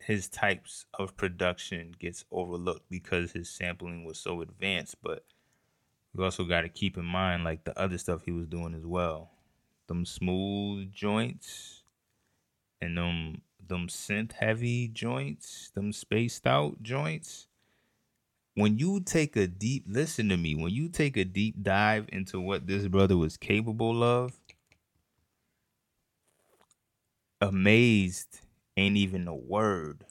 his 0.00 0.28
types 0.28 0.86
of 0.94 1.16
production 1.16 1.94
gets 1.98 2.24
overlooked 2.30 2.88
because 2.90 3.32
his 3.32 3.50
sampling 3.50 4.04
was 4.04 4.18
so 4.18 4.40
advanced, 4.40 4.96
but 5.02 5.24
we 6.14 6.24
also 6.24 6.44
got 6.44 6.62
to 6.62 6.68
keep 6.68 6.96
in 6.96 7.04
mind 7.04 7.44
like 7.44 7.64
the 7.64 7.78
other 7.78 7.98
stuff 7.98 8.22
he 8.24 8.32
was 8.32 8.46
doing 8.46 8.74
as 8.74 8.84
well. 8.84 9.30
Them 9.86 10.04
smooth 10.04 10.92
joints 10.92 11.82
and 12.80 12.96
them 12.96 13.42
them 13.68 13.86
synth 13.86 14.32
heavy 14.32 14.88
joints, 14.88 15.70
them 15.74 15.92
spaced 15.92 16.46
out 16.46 16.82
joints. 16.82 17.46
When 18.54 18.78
you 18.78 19.00
take 19.00 19.36
a 19.36 19.46
deep 19.46 19.84
listen 19.86 20.28
to 20.28 20.36
me, 20.36 20.54
when 20.54 20.72
you 20.72 20.88
take 20.88 21.16
a 21.16 21.24
deep 21.24 21.62
dive 21.62 22.06
into 22.12 22.40
what 22.40 22.66
this 22.66 22.86
brother 22.88 23.16
was 23.16 23.36
capable 23.36 24.02
of, 24.02 24.38
amazed 27.40 28.40
ain't 28.76 28.96
even 28.96 29.28
a 29.28 29.34
word. 29.34 30.04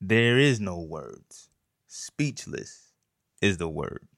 There 0.00 0.38
is 0.38 0.60
no 0.60 0.80
words. 0.80 1.48
Speechless 1.86 2.92
is 3.40 3.56
the 3.56 3.68
word. 3.68 4.08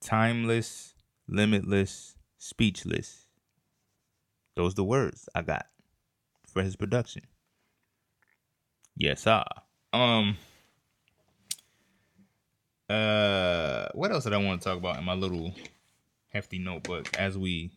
Timeless, 0.00 0.94
limitless, 1.26 2.16
speechless. 2.38 3.26
Those 4.56 4.74
the 4.74 4.84
words 4.84 5.28
I 5.34 5.42
got 5.42 5.66
for 6.46 6.62
his 6.62 6.76
production. 6.76 7.22
Yes, 8.96 9.26
ah. 9.26 9.44
Um 9.92 10.36
uh 12.88 13.88
what 13.94 14.10
else 14.10 14.24
did 14.24 14.32
I 14.32 14.38
want 14.38 14.62
to 14.62 14.68
talk 14.68 14.78
about 14.78 14.98
in 14.98 15.04
my 15.04 15.14
little 15.14 15.54
hefty 16.28 16.58
notebook 16.58 17.14
as 17.18 17.36
we 17.36 17.70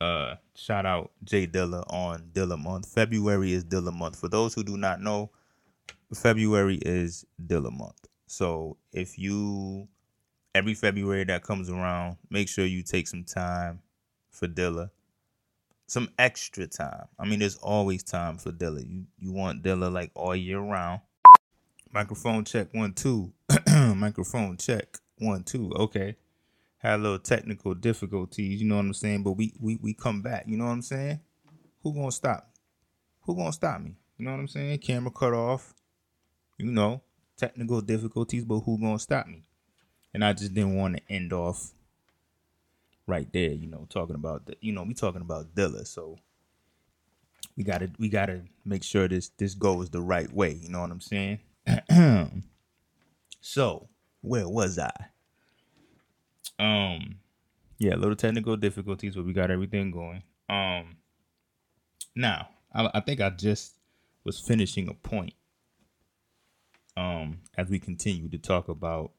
uh 0.00 0.34
shout 0.54 0.84
out 0.86 1.12
Jay 1.22 1.46
Dilla 1.46 1.84
on 1.92 2.30
Dilla 2.32 2.58
month. 2.58 2.86
February 2.92 3.52
is 3.52 3.64
Dilla 3.64 3.92
month. 3.92 4.18
For 4.18 4.28
those 4.28 4.54
who 4.54 4.62
do 4.62 4.76
not 4.76 5.00
know, 5.00 5.30
February 6.14 6.76
is 6.82 7.24
Dilla 7.44 7.72
month. 7.72 8.06
So 8.26 8.76
if 8.92 9.18
you 9.18 9.88
every 10.54 10.74
February 10.74 11.24
that 11.24 11.42
comes 11.42 11.70
around, 11.70 12.16
make 12.30 12.48
sure 12.48 12.64
you 12.66 12.82
take 12.82 13.06
some 13.08 13.24
time 13.24 13.80
for 14.30 14.46
Dilla. 14.46 14.90
Some 15.86 16.08
extra 16.18 16.66
time. 16.66 17.06
I 17.18 17.26
mean, 17.26 17.40
there's 17.40 17.56
always 17.56 18.02
time 18.02 18.38
for 18.38 18.50
Dilla. 18.50 18.86
You 18.88 19.04
you 19.18 19.32
want 19.32 19.62
Dilla 19.62 19.92
like 19.92 20.10
all 20.14 20.34
year 20.34 20.58
round. 20.58 21.00
Microphone 21.94 22.44
check 22.44 22.74
one 22.74 22.92
two. 22.92 23.32
Microphone 23.96 24.58
check 24.58 24.98
one 25.18 25.44
two. 25.44 25.72
Okay 25.74 26.16
had 26.84 27.00
a 27.00 27.02
little 27.02 27.18
technical 27.18 27.72
difficulties, 27.72 28.60
you 28.60 28.68
know 28.68 28.76
what 28.76 28.84
I'm 28.84 28.92
saying? 28.92 29.22
But 29.22 29.32
we 29.32 29.54
we 29.58 29.76
we 29.76 29.94
come 29.94 30.20
back, 30.20 30.44
you 30.46 30.58
know 30.58 30.66
what 30.66 30.72
I'm 30.72 30.82
saying? 30.82 31.18
Who 31.82 31.94
gonna 31.94 32.12
stop? 32.12 32.50
Who 33.22 33.34
gonna 33.34 33.54
stop 33.54 33.80
me? 33.80 33.96
You 34.18 34.26
know 34.26 34.32
what 34.32 34.40
I'm 34.40 34.48
saying? 34.48 34.78
Camera 34.78 35.10
cut 35.10 35.32
off, 35.32 35.72
you 36.58 36.70
know, 36.70 37.00
technical 37.38 37.80
difficulties, 37.80 38.44
but 38.44 38.60
who 38.60 38.78
gonna 38.78 38.98
stop 38.98 39.26
me? 39.26 39.44
And 40.12 40.22
I 40.22 40.34
just 40.34 40.52
didn't 40.52 40.76
want 40.76 40.96
to 40.96 41.02
end 41.08 41.32
off 41.32 41.72
right 43.06 43.32
there, 43.32 43.52
you 43.52 43.66
know, 43.66 43.86
talking 43.88 44.14
about 44.14 44.54
you 44.60 44.72
know, 44.72 44.82
we 44.82 44.92
talking 44.92 45.22
about 45.22 45.54
Dilla, 45.54 45.86
so 45.86 46.18
we 47.56 47.64
gotta 47.64 47.90
we 47.98 48.10
gotta 48.10 48.42
make 48.62 48.84
sure 48.84 49.08
this 49.08 49.30
this 49.38 49.54
goes 49.54 49.88
the 49.88 50.02
right 50.02 50.30
way, 50.30 50.52
you 50.52 50.68
know 50.68 50.82
what 50.82 50.90
I'm 50.90 51.00
saying? 51.00 51.38
so 53.40 53.88
where 54.20 54.48
was 54.48 54.78
I? 54.78 54.92
Um, 56.58 57.16
yeah, 57.78 57.96
little 57.96 58.16
technical 58.16 58.56
difficulties, 58.56 59.16
but 59.16 59.24
we 59.24 59.32
got 59.32 59.50
everything 59.50 59.90
going. 59.90 60.22
Um, 60.48 60.96
now 62.14 62.48
I, 62.72 62.90
I 62.94 63.00
think 63.00 63.20
I 63.20 63.30
just 63.30 63.76
was 64.24 64.40
finishing 64.40 64.88
a 64.88 64.94
point. 64.94 65.34
Um, 66.96 67.40
as 67.58 67.68
we 67.68 67.80
continue 67.80 68.28
to 68.28 68.38
talk 68.38 68.68
about 68.68 69.12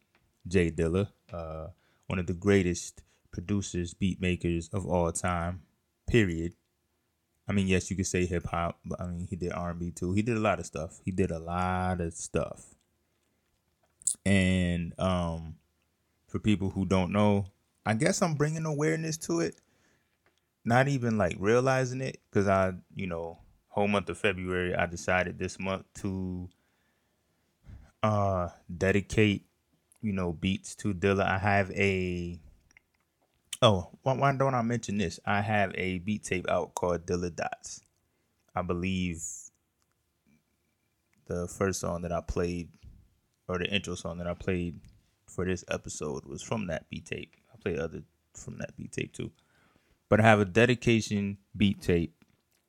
J 0.47 0.71
Dilla, 0.71 1.09
uh, 1.33 1.67
one 2.07 2.19
of 2.19 2.27
the 2.27 2.33
greatest 2.33 3.03
producers, 3.31 3.93
beat 3.93 4.21
makers 4.21 4.69
of 4.71 4.85
all 4.85 5.11
time. 5.11 5.61
Period. 6.07 6.53
I 7.47 7.53
mean, 7.53 7.67
yes, 7.67 7.89
you 7.91 7.95
could 7.97 8.07
say 8.07 8.25
hip 8.25 8.45
hop, 8.47 8.79
but 8.85 8.99
I 8.99 9.07
mean, 9.07 9.27
he 9.27 9.35
did 9.35 9.51
R 9.53 9.71
and 9.71 9.79
B 9.79 9.91
too. 9.91 10.13
He 10.13 10.21
did 10.21 10.37
a 10.37 10.39
lot 10.39 10.59
of 10.59 10.65
stuff. 10.65 10.99
He 11.05 11.11
did 11.11 11.31
a 11.31 11.39
lot 11.39 12.01
of 12.01 12.13
stuff, 12.13 12.75
and 14.25 14.97
um, 14.99 15.55
for 16.27 16.39
people 16.39 16.71
who 16.71 16.85
don't 16.85 17.11
know, 17.11 17.45
I 17.85 17.93
guess 17.93 18.21
I'm 18.21 18.35
bringing 18.35 18.65
awareness 18.65 19.17
to 19.19 19.41
it. 19.41 19.55
Not 20.63 20.87
even 20.87 21.17
like 21.17 21.37
realizing 21.39 22.01
it 22.01 22.19
because 22.29 22.47
I, 22.47 22.73
you 22.95 23.05
know, 23.07 23.37
whole 23.69 23.87
month 23.87 24.09
of 24.09 24.17
February, 24.17 24.75
I 24.75 24.87
decided 24.87 25.37
this 25.37 25.59
month 25.59 25.85
to 25.95 26.49
uh 28.03 28.49
dedicate, 28.75 29.45
you 30.01 30.13
know, 30.13 30.33
beats 30.33 30.75
to 30.75 30.93
Dilla. 30.93 31.25
I 31.25 31.37
have 31.37 31.71
a 31.71 32.39
oh, 33.61 33.89
why, 34.03 34.13
why 34.13 34.31
don't 34.35 34.55
I 34.55 34.61
mention 34.61 34.97
this? 34.97 35.19
I 35.25 35.41
have 35.41 35.71
a 35.75 35.99
beat 35.99 36.23
tape 36.23 36.49
out 36.49 36.75
called 36.75 37.05
Dilla 37.05 37.35
Dots. 37.35 37.81
I 38.55 38.61
believe 38.61 39.21
the 41.27 41.47
first 41.47 41.81
song 41.81 42.01
that 42.03 42.11
I 42.11 42.21
played 42.21 42.69
or 43.47 43.57
the 43.59 43.65
intro 43.65 43.95
song 43.95 44.17
that 44.17 44.27
I 44.27 44.33
played 44.33 44.79
for 45.27 45.45
this 45.45 45.63
episode 45.69 46.25
was 46.25 46.41
from 46.41 46.67
that 46.67 46.89
beat 46.89 47.05
tape. 47.05 47.33
I 47.53 47.57
played 47.61 47.79
other 47.79 48.03
from 48.33 48.57
that 48.59 48.75
beat 48.77 48.91
tape 48.91 49.13
too. 49.13 49.31
But 50.09 50.19
I 50.19 50.23
have 50.23 50.39
a 50.39 50.45
dedication 50.45 51.37
beat 51.55 51.81
tape 51.81 52.13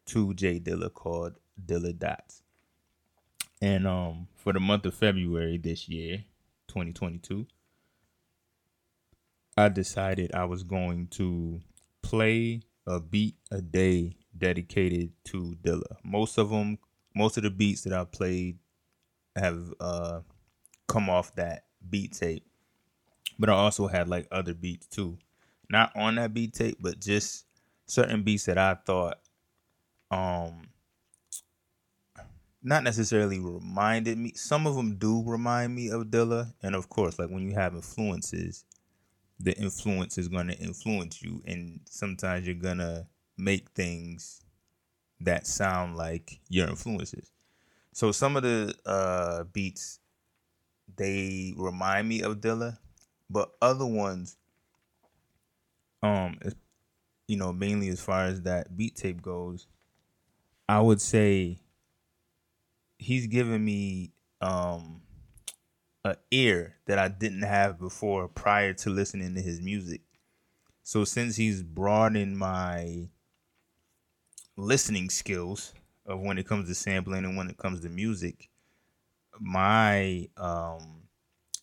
to 0.07 0.35
J 0.35 0.61
Dilla 0.61 0.93
called 0.93 1.35
Dilla 1.65 1.97
Dots. 1.97 2.43
And 3.61 3.87
um 3.87 4.29
for 4.35 4.53
the 4.53 4.61
month 4.61 4.87
of 4.87 4.95
February 4.95 5.59
this 5.59 5.89
year, 5.89 6.25
2022, 6.69 7.47
I 9.57 9.69
decided 9.69 10.35
I 10.35 10.45
was 10.45 10.63
going 10.63 11.09
to 11.09 11.61
play 12.03 12.63
a 12.87 13.01
beat 13.01 13.37
a 13.51 13.63
day 13.63 14.17
dedicated 14.37 15.13
to 15.25 15.57
Dilla. 15.63 15.97
Most 16.05 16.39
of 16.39 16.51
them, 16.51 16.79
most 17.15 17.37
of 17.39 17.43
the 17.43 17.51
beats 17.51 17.83
that 17.83 17.93
I 17.93 18.05
played 18.05 18.59
have 19.35 19.73
uh, 19.81 20.21
come 20.89 21.09
off 21.09 21.35
that 21.37 21.65
beat 21.89 22.13
tape. 22.13 22.45
But 23.39 23.49
I 23.49 23.55
also 23.55 23.87
had 23.87 24.09
like 24.09 24.29
other 24.31 24.55
beats 24.55 24.87
too. 24.87 25.19
Not 25.71 25.93
on 25.97 26.17
that 26.17 26.35
beat 26.35 26.55
tape, 26.55 26.79
but 26.81 27.01
just 27.01 27.47
certain 27.87 28.23
beats 28.23 28.45
that 28.45 28.59
I 28.59 28.75
thought 28.75 29.19
um 30.11 30.63
not 32.63 32.83
necessarily 32.83 33.39
reminded 33.39 34.19
me. 34.19 34.33
Some 34.35 34.67
of 34.67 34.75
them 34.75 34.97
do 34.97 35.23
remind 35.25 35.75
me 35.75 35.89
of 35.89 36.07
Dilla, 36.07 36.53
and 36.63 36.75
of 36.75 36.89
course, 36.89 37.19
like 37.19 37.31
when 37.31 37.49
you 37.49 37.55
have 37.55 37.75
influences, 37.75 38.65
the 39.39 39.57
influence 39.59 40.19
is 40.19 40.29
going 40.29 40.49
to 40.49 40.59
influence 40.59 41.23
you, 41.23 41.43
and 41.47 41.81
sometimes 41.89 42.47
you're 42.47 42.55
gonna 42.57 43.07
make 43.37 43.71
things 43.71 44.43
that 45.21 45.47
sound 45.47 45.97
like 45.97 46.41
your 46.49 46.69
influences. 46.69 47.31
So 47.93 48.13
some 48.13 48.37
of 48.37 48.43
the 48.43 48.75
uh, 48.87 49.45
beats 49.45 50.01
they 50.97 51.55
remind 51.57 52.09
me 52.09 52.23
of 52.23 52.41
Dilla, 52.41 52.79
but 53.31 53.51
other 53.61 53.87
ones, 53.87 54.37
um, 56.03 56.39
you 57.29 57.37
know, 57.37 57.53
mainly 57.53 57.89
as 57.89 58.01
far 58.01 58.25
as 58.25 58.43
that 58.43 58.77
beat 58.77 58.97
tape 58.97 59.23
goes, 59.23 59.67
I 60.69 60.81
would 60.81 61.01
say 61.01 61.59
he's 62.99 63.27
given 63.27 63.65
me 63.65 64.13
um 64.41 65.03
a 66.07 66.17
ear 66.31 66.77
that 66.87 66.99
I 66.99 67.09
didn't 67.09 67.43
have 67.43 67.79
before 67.79 68.29
prior 68.29 68.73
to 68.75 68.91
listening 68.91 69.35
to 69.35 69.41
his 69.41 69.61
music. 69.61 70.03
So 70.83 71.05
since 71.05 71.37
he's 71.37 71.63
broadened 71.63 72.39
my 72.39 73.09
listening 74.57 75.11
skills 75.11 75.75
of 76.07 76.21
when 76.21 76.39
it 76.39 76.47
comes 76.47 76.69
to 76.69 76.75
sampling 76.75 77.25
and 77.25 77.37
when 77.37 77.51
it 77.51 77.59
comes 77.59 77.81
to 77.81 77.89
music, 77.89 78.49
my 79.41 80.29
um 80.37 81.03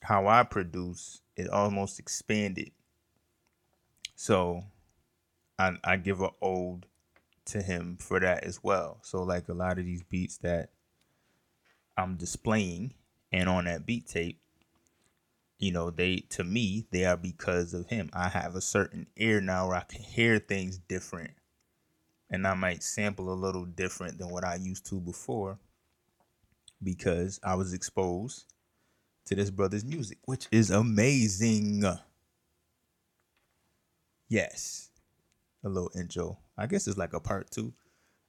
how 0.02 0.28
I 0.28 0.44
produce 0.44 1.22
it 1.38 1.50
almost 1.50 2.00
expanded. 2.00 2.72
So 4.16 4.64
I 5.58 5.78
I 5.84 5.96
give 5.96 6.22
a 6.22 6.32
ode 6.42 6.86
to 7.46 7.62
him 7.62 7.98
for 7.98 8.20
that 8.20 8.44
as 8.44 8.62
well. 8.62 9.00
So 9.04 9.24
like 9.24 9.48
a 9.48 9.54
lot 9.54 9.80
of 9.80 9.86
these 9.86 10.04
beats 10.04 10.38
that 10.40 10.72
I'm 11.98 12.18
displaying 12.18 12.94
and 13.34 13.50
on 13.50 13.66
that 13.66 13.86
beat 13.86 14.08
tape, 14.08 14.40
you 15.58 15.72
know, 15.72 15.90
they 15.90 16.18
to 16.30 16.44
me 16.44 16.86
they 16.92 17.06
are 17.06 17.18
because 17.18 17.74
of 17.74 17.88
him. 17.88 18.10
I 18.14 18.30
have 18.30 18.56
a 18.56 18.62
certain 18.62 19.08
ear 19.18 19.42
now 19.42 19.68
where 19.68 19.78
I 19.78 19.84
can 19.84 20.04
hear 20.04 20.40
things 20.40 20.78
different, 20.78 21.32
and 22.30 22.46
I 22.46 22.54
might 22.54 22.84
sample 22.84 23.34
a 23.34 23.36
little 23.36 23.66
different 23.66 24.20
than 24.20 24.30
what 24.30 24.46
I 24.46 24.56
used 24.56 24.86
to 24.88 25.02
before 25.02 25.58
because 26.82 27.40
I 27.44 27.56
was 27.56 27.74
exposed 27.74 28.46
to 29.26 29.36
this 29.36 29.50
brother's 29.50 29.86
music, 29.86 30.20
which 30.26 30.48
is 30.52 30.70
amazing. 30.70 31.84
Yes, 34.28 34.90
a 35.64 35.70
little 35.70 35.92
intro. 35.98 36.40
I 36.58 36.68
guess 36.68 36.88
it's 36.88 36.98
like 36.98 37.14
a 37.14 37.20
part 37.20 37.50
two. 37.52 37.74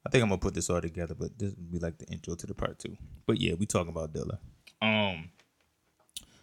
I 0.07 0.11
think 0.11 0.23
I'm 0.23 0.29
gonna 0.29 0.39
put 0.39 0.55
this 0.55 0.71
all 0.71 0.81
together, 0.81 1.15
but 1.15 1.39
this 1.39 1.55
will 1.55 1.73
be 1.73 1.79
like 1.79 1.99
the 1.99 2.07
intro 2.07 2.37
to 2.37 2.47
the 2.47 2.55
part 2.55 2.79
two. 2.79 2.97
But 3.27 3.41
yeah, 3.41 3.55
we 3.55 3.67
talking 3.67 3.91
about 3.91 4.13
Dilla. 4.13 4.39
Um, 4.83 5.31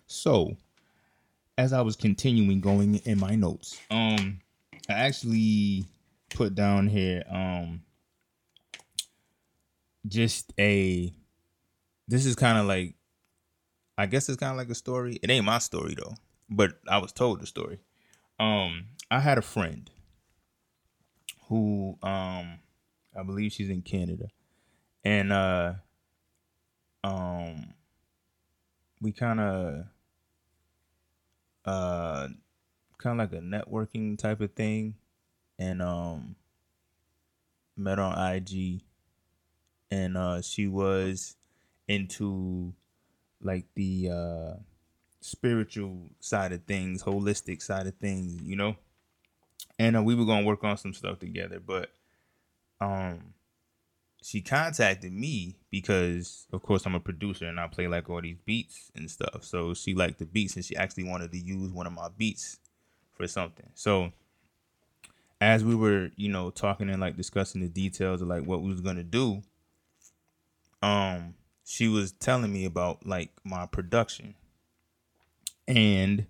so 0.07 0.55
as 1.57 1.73
I 1.73 1.81
was 1.81 1.95
continuing 1.95 2.61
going 2.61 2.95
in 3.05 3.19
my 3.19 3.35
notes, 3.35 3.79
um, 3.91 4.39
I 4.89 4.93
actually 4.93 5.85
put 6.29 6.55
down 6.55 6.87
here, 6.87 7.23
um, 7.29 7.83
just 10.07 10.51
a. 10.59 11.13
This 12.07 12.25
is 12.25 12.35
kind 12.35 12.57
of 12.57 12.65
like, 12.65 12.95
I 13.97 14.05
guess 14.05 14.27
it's 14.27 14.39
kind 14.39 14.51
of 14.51 14.57
like 14.57 14.69
a 14.69 14.75
story. 14.75 15.17
It 15.21 15.29
ain't 15.29 15.45
my 15.45 15.59
story 15.59 15.95
though, 15.95 16.15
but 16.49 16.73
I 16.87 16.97
was 16.97 17.13
told 17.13 17.39
the 17.39 17.45
story. 17.45 17.79
Um, 18.39 18.87
I 19.09 19.19
had 19.19 19.37
a 19.37 19.41
friend 19.41 19.89
who, 21.47 21.97
um, 22.01 22.59
I 23.17 23.23
believe 23.25 23.51
she's 23.51 23.69
in 23.69 23.81
Canada, 23.81 24.27
and 25.05 25.31
uh, 25.31 25.73
um, 27.03 27.73
we 29.01 29.11
kind 29.11 29.39
of 29.39 29.85
uh 31.65 32.27
kind 32.97 33.19
of 33.19 33.31
like 33.31 33.39
a 33.39 33.43
networking 33.43 34.17
type 34.17 34.41
of 34.41 34.53
thing 34.53 34.95
and 35.59 35.81
um 35.81 36.35
met 37.75 37.99
on 37.99 38.35
IG 38.35 38.81
and 39.89 40.17
uh 40.17 40.41
she 40.41 40.67
was 40.67 41.35
into 41.87 42.73
like 43.41 43.65
the 43.75 44.09
uh 44.09 44.59
spiritual 45.21 46.09
side 46.19 46.51
of 46.51 46.63
things, 46.63 47.03
holistic 47.03 47.61
side 47.61 47.87
of 47.87 47.95
things, 47.95 48.41
you 48.41 48.55
know. 48.55 48.75
And 49.79 49.95
uh, 49.95 50.03
we 50.03 50.15
were 50.15 50.25
going 50.25 50.41
to 50.41 50.47
work 50.47 50.63
on 50.63 50.77
some 50.77 50.93
stuff 50.93 51.19
together, 51.19 51.59
but 51.59 51.91
um 52.79 53.33
she 54.21 54.41
contacted 54.41 55.11
me 55.11 55.57
because 55.71 56.45
of 56.53 56.61
course 56.61 56.85
I'm 56.85 56.95
a 56.95 56.99
producer 56.99 57.45
and 57.45 57.59
I 57.59 57.67
play 57.67 57.87
like 57.87 58.09
all 58.09 58.21
these 58.21 58.37
beats 58.45 58.91
and 58.95 59.09
stuff. 59.09 59.43
So 59.43 59.73
she 59.73 59.95
liked 59.95 60.19
the 60.19 60.25
beats 60.25 60.55
and 60.55 60.63
she 60.63 60.75
actually 60.75 61.05
wanted 61.05 61.31
to 61.31 61.39
use 61.39 61.71
one 61.71 61.87
of 61.87 61.93
my 61.93 62.07
beats 62.15 62.59
for 63.13 63.27
something. 63.27 63.69
So 63.73 64.11
as 65.39 65.63
we 65.63 65.73
were, 65.73 66.11
you 66.15 66.29
know, 66.29 66.51
talking 66.51 66.89
and 66.89 67.01
like 67.01 67.17
discussing 67.17 67.61
the 67.61 67.67
details 67.67 68.21
of 68.21 68.27
like 68.27 68.45
what 68.45 68.61
we 68.61 68.69
was 68.69 68.81
gonna 68.81 69.03
do, 69.03 69.41
um, 70.83 71.33
she 71.65 71.87
was 71.87 72.11
telling 72.11 72.53
me 72.53 72.65
about 72.65 73.05
like 73.05 73.31
my 73.43 73.65
production. 73.65 74.35
And 75.67 76.27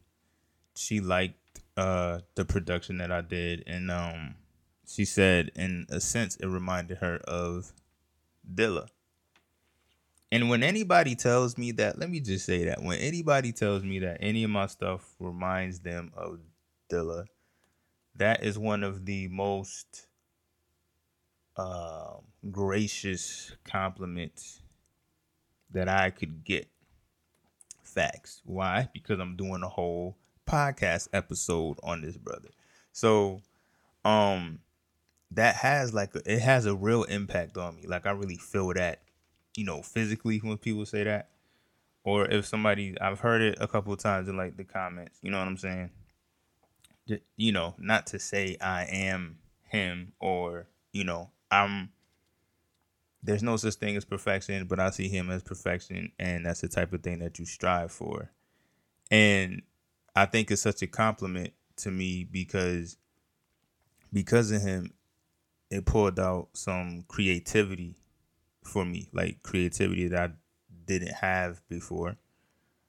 she 0.76 1.02
liked 1.02 1.36
uh 1.78 2.20
the 2.36 2.46
production 2.46 2.98
that 2.98 3.12
I 3.12 3.22
did 3.22 3.64
and 3.66 3.90
um 3.90 4.36
she 4.86 5.06
said 5.06 5.52
in 5.56 5.86
a 5.90 6.02
sense 6.02 6.36
it 6.38 6.48
reminded 6.48 6.98
her 6.98 7.18
of 7.20 7.72
Dilla. 8.50 8.88
And 10.32 10.50
when 10.50 10.64
anybody 10.64 11.16
tells 11.16 11.58
me 11.58 11.72
that, 11.74 12.00
let 12.00 12.10
me 12.10 12.22
just 12.22 12.46
say 12.46 12.66
that 12.66 12.82
when 12.82 13.00
anybody 13.00 13.52
tells 13.52 13.84
me 13.84 14.00
that 14.00 14.18
any 14.22 14.44
of 14.44 14.50
my 14.50 14.68
stuff 14.68 15.16
reminds 15.20 15.80
them 15.80 16.12
of 16.16 16.40
Dilla, 16.90 17.26
that 18.16 18.44
is 18.44 18.58
one 18.58 18.84
of 18.84 19.06
the 19.06 19.28
most 19.28 20.08
uh, 21.58 22.14
gracious 22.50 23.52
compliments 23.66 24.62
that 25.72 25.90
I 25.90 26.10
could 26.10 26.44
get. 26.44 26.68
Facts. 27.84 28.42
Why? 28.46 28.88
Because 28.94 29.20
I'm 29.20 29.36
doing 29.36 29.64
a 29.64 29.68
whole 29.68 30.16
podcast 30.48 31.10
episode 31.12 31.78
on 31.84 32.02
this 32.02 32.16
brother. 32.16 32.50
So, 32.94 33.42
um, 34.06 34.60
that 35.32 35.56
has 35.56 35.94
like 35.94 36.14
a, 36.16 36.22
it 36.32 36.42
has 36.42 36.66
a 36.66 36.76
real 36.76 37.04
impact 37.04 37.58
on 37.58 37.78
me. 37.78 37.88
Like 37.88 38.06
I 38.06 38.12
really 38.12 38.38
feel 38.38 38.74
that, 38.74 39.02
you 39.56 39.66
know, 39.66 39.82
physically 39.82 40.40
when 40.40 40.58
people 40.58 40.86
say 40.86 41.04
that, 41.04 41.30
or 42.04 42.26
if 42.28 42.46
somebody 42.46 43.00
I've 43.00 43.20
heard 43.20 43.42
it 43.42 43.58
a 43.62 43.68
couple 43.68 43.94
of 43.94 44.00
times 44.00 44.28
in 44.28 44.38
like 44.38 44.58
the 44.58 44.64
comments. 44.64 45.20
You 45.22 45.32
know 45.32 45.40
what 45.40 45.48
I'm 45.48 45.58
saying? 45.58 45.90
You 47.38 47.52
know, 47.52 47.76
not 47.78 48.08
to 48.08 48.20
say 48.20 48.58
I 48.62 48.86
am 48.86 49.38
him 49.68 50.14
or 50.20 50.68
you 50.92 51.04
know 51.04 51.30
I'm. 51.50 51.92
There's 53.24 53.44
no 53.44 53.56
such 53.56 53.76
thing 53.76 53.96
as 53.96 54.04
perfection, 54.04 54.66
but 54.66 54.80
I 54.80 54.90
see 54.90 55.08
him 55.08 55.30
as 55.30 55.44
perfection, 55.44 56.12
and 56.18 56.46
that's 56.46 56.62
the 56.62 56.68
type 56.68 56.92
of 56.92 57.04
thing 57.04 57.20
that 57.20 57.38
you 57.38 57.46
strive 57.46 57.92
for. 57.92 58.32
And 59.12 59.62
I 60.16 60.26
think 60.26 60.50
it's 60.50 60.64
such 60.64 60.82
a 60.82 60.88
compliment 60.88 61.54
to 61.78 61.92
me 61.92 62.24
because 62.24 62.98
because 64.12 64.52
of 64.52 64.62
him 64.62 64.92
it 65.72 65.88
pulled 65.88 66.20
out 66.20 66.50
some 66.56 67.04
creativity 67.04 67.98
for 68.64 68.86
me, 68.86 69.10
like 69.14 69.44
creativity 69.44 70.08
that 70.10 70.32
I 70.32 70.36
didn't 70.86 71.16
have 71.16 71.68
before. 71.70 72.18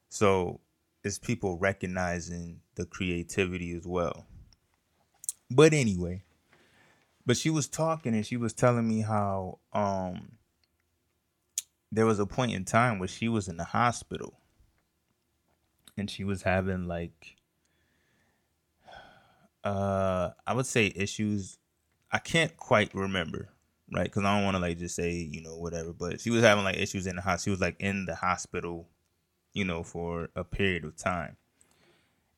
So 0.09 0.61
it's 1.05 1.19
people 1.19 1.59
recognizing 1.59 2.63
the 2.77 2.87
creativity 2.87 3.73
as 3.75 3.87
well. 3.87 4.27
But 5.51 5.73
anyway, 5.73 6.25
but 7.27 7.37
she 7.37 7.51
was 7.51 7.69
talking 7.69 8.15
and 8.15 8.27
she 8.27 8.37
was 8.37 8.53
telling 8.53 8.87
me 8.89 9.01
how 9.03 9.61
um 9.73 10.39
there 11.93 12.07
was 12.07 12.19
a 12.19 12.27
point 12.27 12.53
in 12.53 12.65
time 12.65 12.99
where 12.99 13.07
she 13.09 13.29
was 13.29 13.47
in 13.49 13.57
the 13.57 13.65
hospital 13.65 14.41
and 15.97 16.11
she 16.11 16.25
was 16.25 16.43
having 16.43 16.87
like 16.87 17.37
uh 19.65 20.31
I 20.47 20.55
would 20.55 20.67
say 20.67 20.93
issues 20.95 21.59
I 22.13 22.19
can't 22.19 22.57
quite 22.57 22.95
remember, 22.95 23.49
right? 23.93 24.05
Because 24.05 24.25
I 24.25 24.35
don't 24.37 24.45
want 24.45 24.57
to 24.57 24.61
like 24.61 24.79
just 24.79 24.95
say 24.95 25.13
you 25.13 25.43
know 25.43 25.57
whatever. 25.57 25.93
But 25.93 26.21
she 26.21 26.31
was 26.31 26.43
having 26.43 26.65
like 26.65 26.77
issues 26.77 27.07
in 27.07 27.17
the 27.17 27.23
hospital. 27.23 27.45
She 27.45 27.51
was 27.51 27.61
like 27.61 27.77
in 27.81 28.05
the 28.05 28.15
hospital, 28.15 28.89
you 29.55 29.65
know, 29.65 29.83
for 29.83 30.29
a 30.37 30.45
period 30.45 30.85
of 30.85 30.97
time. 30.97 31.37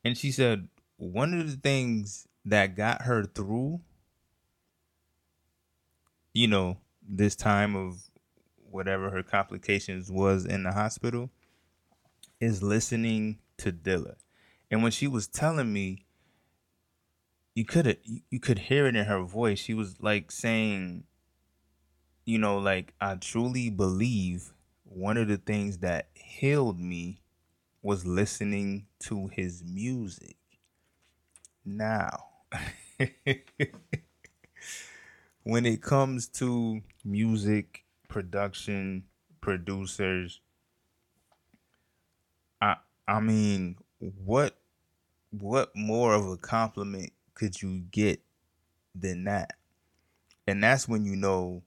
And 0.05 0.17
she 0.17 0.31
said 0.31 0.69
one 0.97 1.35
of 1.35 1.51
the 1.51 1.57
things 1.57 2.29
that 2.45 2.77
got 2.77 3.03
her 3.03 3.25
through, 3.25 3.81
you 6.33 6.47
know, 6.47 6.79
this 7.07 7.35
time 7.35 7.75
of 7.75 8.11
whatever 8.71 9.11
her 9.11 9.23
complications 9.23 10.11
was 10.11 10.45
in 10.45 10.63
the 10.65 10.73
hospital, 10.73 11.31
is 12.41 12.63
listening 12.63 13.39
to 13.59 13.73
Dilla. 13.73 14.17
And 14.71 14.83
when 14.83 14.93
she 14.93 15.07
was 15.07 15.27
telling 15.27 15.73
me 15.73 16.04
you 17.55 17.65
could 17.65 17.99
you 18.05 18.41
could 18.41 18.59
hear 18.59 18.87
it 18.87 18.97
in 18.97 19.05
her 19.07 19.23
voice. 19.23 19.59
She 19.59 19.75
was 19.75 20.01
like 20.03 20.31
saying, 20.31 21.05
you 22.25 22.39
know, 22.39 22.59
like 22.59 22.95
I 23.01 23.15
truly 23.17 23.71
believe 23.71 24.53
one 24.85 25.17
of 25.17 25.29
the 25.29 25.37
things 25.37 25.79
that 25.79 26.09
healed 26.15 26.79
me 26.81 27.21
was 27.83 28.07
listening 28.07 28.87
to 29.01 29.29
his 29.29 29.65
music. 29.65 30.37
Now, 31.65 32.31
when 35.43 35.67
it 35.67 35.83
comes 35.83 36.29
to 36.29 36.83
music 37.05 37.85
production, 38.09 39.05
producers, 39.41 40.41
I 42.61 42.77
I 43.07 43.21
mean, 43.21 43.77
what 43.99 44.59
what 45.33 45.77
more 45.77 46.15
of 46.15 46.29
a 46.29 46.39
compliment 46.39 47.14
could 47.35 47.61
you 47.61 47.81
get 47.91 48.23
than 48.95 49.25
that? 49.25 49.53
And 50.47 50.63
that's 50.63 50.89
when 50.89 51.05
you 51.05 51.17
know 51.17 51.63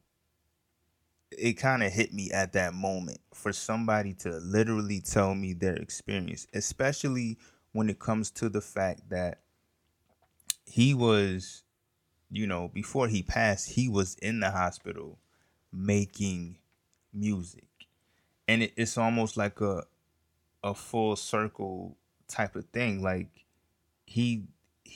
it 1.31 1.53
kind 1.53 1.83
of 1.83 1.91
hit 1.91 2.13
me 2.13 2.31
at 2.31 2.53
that 2.53 2.73
moment 2.73 3.19
for 3.33 3.51
somebody 3.51 4.13
to 4.13 4.29
literally 4.37 5.01
tell 5.01 5.35
me 5.35 5.53
their 5.53 5.75
experience, 5.75 6.47
especially 6.53 7.37
when 7.73 7.89
it 7.89 7.99
comes 7.99 8.31
to 8.31 8.49
the 8.49 8.61
fact 8.61 9.09
that 9.09 9.41
he 10.65 10.93
was, 10.93 11.63
you 12.29 12.47
know, 12.47 12.67
before 12.69 13.07
he 13.07 13.23
passed, 13.23 13.71
he 13.71 13.89
was 13.89 14.15
in 14.15 14.39
the 14.39 14.51
hospital 14.51 15.19
making 15.71 16.57
music. 17.13 17.67
And 18.47 18.63
it, 18.63 18.73
it's 18.77 18.97
almost 18.97 19.37
like 19.37 19.61
a 19.61 19.85
a 20.63 20.73
full 20.73 21.15
circle 21.15 21.97
type 22.27 22.55
of 22.55 22.65
thing. 22.69 23.01
Like 23.01 23.45
he 24.05 24.47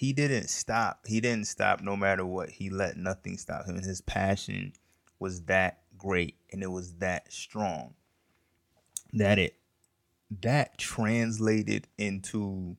he 0.02 0.14
didn't 0.14 0.49
stop. 0.49 1.06
He 1.06 1.22
didn't 1.22 1.45
stop 1.45 1.82
no 1.82 1.95
matter 1.95 2.26
what. 2.26 2.49
He 2.49 2.72
let 2.72 2.97
nothing 2.97 3.38
stop 3.38 3.68
him. 3.68 3.76
And 3.76 3.86
his 3.86 4.02
passion 4.02 4.74
was 5.20 5.43
that 5.43 5.82
great 5.95 6.38
and 6.52 6.64
it 6.64 6.72
was 6.72 6.95
that 6.95 7.32
strong 7.32 7.93
that 9.14 9.38
it 9.38 9.58
that 10.41 10.76
translated 10.80 11.88
into 11.99 12.76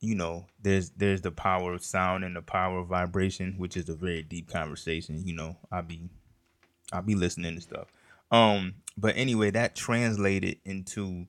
you 0.00 0.14
know 0.14 0.46
there's 0.62 0.88
there's 0.96 1.20
the 1.20 1.30
power 1.30 1.74
of 1.74 1.84
sound 1.84 2.24
and 2.24 2.34
the 2.34 2.40
power 2.40 2.78
of 2.78 2.88
vibration 2.88 3.56
which 3.58 3.76
is 3.76 3.90
a 3.90 3.94
very 3.94 4.22
deep 4.22 4.50
conversation 4.50 5.20
you 5.26 5.34
know 5.34 5.54
i'll 5.70 5.82
be 5.82 6.08
i'll 6.94 7.02
be 7.02 7.14
listening 7.14 7.56
to 7.56 7.60
stuff 7.60 7.88
um 8.30 8.72
but 8.96 9.14
anyway 9.18 9.50
that 9.50 9.76
translated 9.76 10.56
into 10.64 11.26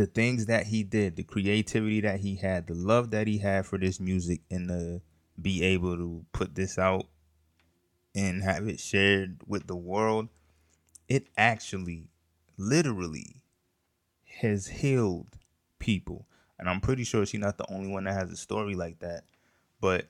the 0.00 0.06
things 0.06 0.46
that 0.46 0.66
he 0.66 0.82
did 0.82 1.16
the 1.16 1.22
creativity 1.22 2.00
that 2.00 2.20
he 2.20 2.36
had 2.36 2.66
the 2.66 2.74
love 2.74 3.10
that 3.10 3.26
he 3.26 3.38
had 3.38 3.66
for 3.66 3.78
this 3.78 4.00
music 4.00 4.40
and 4.50 4.68
to 4.68 5.00
be 5.40 5.62
able 5.62 5.96
to 5.96 6.24
put 6.32 6.54
this 6.54 6.78
out 6.78 7.06
and 8.14 8.42
have 8.42 8.66
it 8.66 8.80
shared 8.80 9.40
with 9.46 9.66
the 9.66 9.76
world 9.76 10.28
it 11.08 11.26
actually 11.36 12.08
literally 12.56 13.42
has 14.40 14.68
healed 14.68 15.36
people. 15.78 16.26
And 16.58 16.68
I'm 16.68 16.80
pretty 16.80 17.04
sure 17.04 17.26
she's 17.26 17.40
not 17.40 17.58
the 17.58 17.70
only 17.70 17.88
one 17.90 18.04
that 18.04 18.14
has 18.14 18.30
a 18.30 18.36
story 18.36 18.74
like 18.74 19.00
that. 19.00 19.24
But 19.80 20.06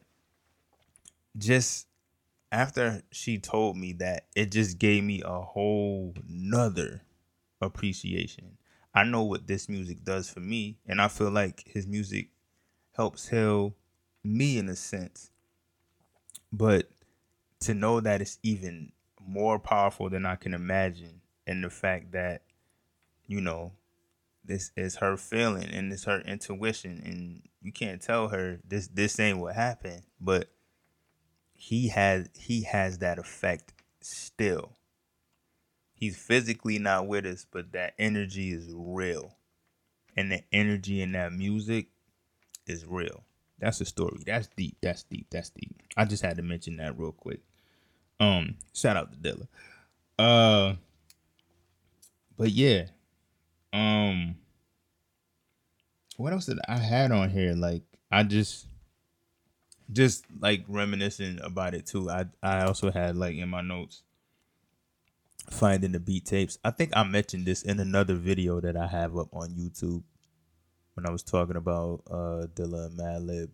just 1.38 1.86
after 2.52 3.02
she 3.12 3.38
told 3.38 3.76
me 3.76 3.94
that, 3.94 4.26
it 4.34 4.50
just 4.50 4.78
gave 4.78 5.04
me 5.04 5.22
a 5.24 5.40
whole 5.40 6.14
nother 6.28 7.02
appreciation. 7.60 8.58
I 8.94 9.04
know 9.04 9.22
what 9.22 9.46
this 9.46 9.68
music 9.68 10.04
does 10.04 10.28
for 10.28 10.40
me, 10.40 10.78
and 10.86 11.00
I 11.00 11.08
feel 11.08 11.30
like 11.30 11.62
his 11.66 11.86
music 11.86 12.28
helps 12.96 13.28
heal 13.28 13.74
me 14.24 14.58
in 14.58 14.68
a 14.68 14.76
sense. 14.76 15.30
But 16.52 16.90
to 17.60 17.74
know 17.74 18.00
that 18.00 18.20
it's 18.20 18.38
even 18.42 18.92
more 19.20 19.58
powerful 19.58 20.10
than 20.10 20.26
I 20.26 20.36
can 20.36 20.54
imagine, 20.54 21.20
and 21.46 21.62
the 21.62 21.70
fact 21.70 22.12
that, 22.12 22.42
you 23.26 23.40
know, 23.40 23.72
this 24.44 24.72
is 24.76 24.96
her 24.96 25.16
feeling 25.16 25.68
and 25.72 25.92
it's 25.92 26.04
her 26.04 26.20
intuition 26.22 27.00
and 27.04 27.42
you 27.62 27.72
can't 27.72 28.00
tell 28.00 28.28
her 28.28 28.58
this 28.66 28.88
this 28.88 29.20
ain't 29.20 29.38
what 29.38 29.54
happened 29.54 30.02
but 30.20 30.48
he 31.52 31.88
has 31.88 32.28
he 32.34 32.62
has 32.62 32.98
that 32.98 33.18
effect 33.18 33.72
still 34.00 34.72
he's 36.00 36.16
physically 36.16 36.78
not 36.78 37.06
with 37.06 37.24
us 37.24 37.46
but 37.50 37.72
that 37.72 37.94
energy 37.98 38.50
is 38.50 38.68
real. 38.74 39.36
And 40.16 40.32
the 40.32 40.42
energy 40.52 41.00
in 41.02 41.12
that 41.12 41.32
music 41.32 41.86
is 42.66 42.84
real. 42.84 43.22
That's 43.60 43.80
a 43.80 43.84
story. 43.84 44.18
That's 44.26 44.48
deep. 44.56 44.76
That's 44.82 45.04
deep. 45.04 45.28
That's 45.30 45.50
deep. 45.50 45.82
I 45.96 46.04
just 46.04 46.24
had 46.24 46.36
to 46.38 46.42
mention 46.42 46.76
that 46.78 46.98
real 46.98 47.12
quick. 47.12 47.40
Um 48.18 48.56
shout 48.74 48.96
out 48.96 49.12
to 49.12 49.18
dilla. 49.18 49.46
Uh 50.18 50.74
but 52.40 52.52
yeah. 52.52 52.86
Um, 53.74 54.36
what 56.16 56.32
else 56.32 56.46
did 56.46 56.58
I 56.66 56.78
had 56.78 57.12
on 57.12 57.28
here? 57.28 57.52
Like 57.52 57.82
I 58.10 58.22
just, 58.22 58.66
just 59.92 60.24
like 60.40 60.64
reminiscing 60.66 61.38
about 61.42 61.74
it 61.74 61.84
too. 61.84 62.08
I 62.08 62.24
I 62.42 62.62
also 62.62 62.90
had 62.90 63.14
like 63.16 63.36
in 63.36 63.50
my 63.50 63.60
notes 63.60 64.04
finding 65.50 65.92
the 65.92 66.00
beat 66.00 66.26
tapes. 66.26 66.58
I 66.64 66.70
think 66.70 66.92
I 66.94 67.04
mentioned 67.04 67.46
this 67.46 67.62
in 67.62 67.80
another 67.80 68.14
video 68.14 68.60
that 68.60 68.76
I 68.76 68.86
have 68.86 69.16
up 69.16 69.28
on 69.32 69.50
YouTube 69.50 70.02
when 70.94 71.06
I 71.06 71.10
was 71.10 71.22
talking 71.22 71.56
about 71.56 72.02
uh 72.10 72.46
Dilla 72.54 72.86
and 72.86 72.98
Madlib. 72.98 73.50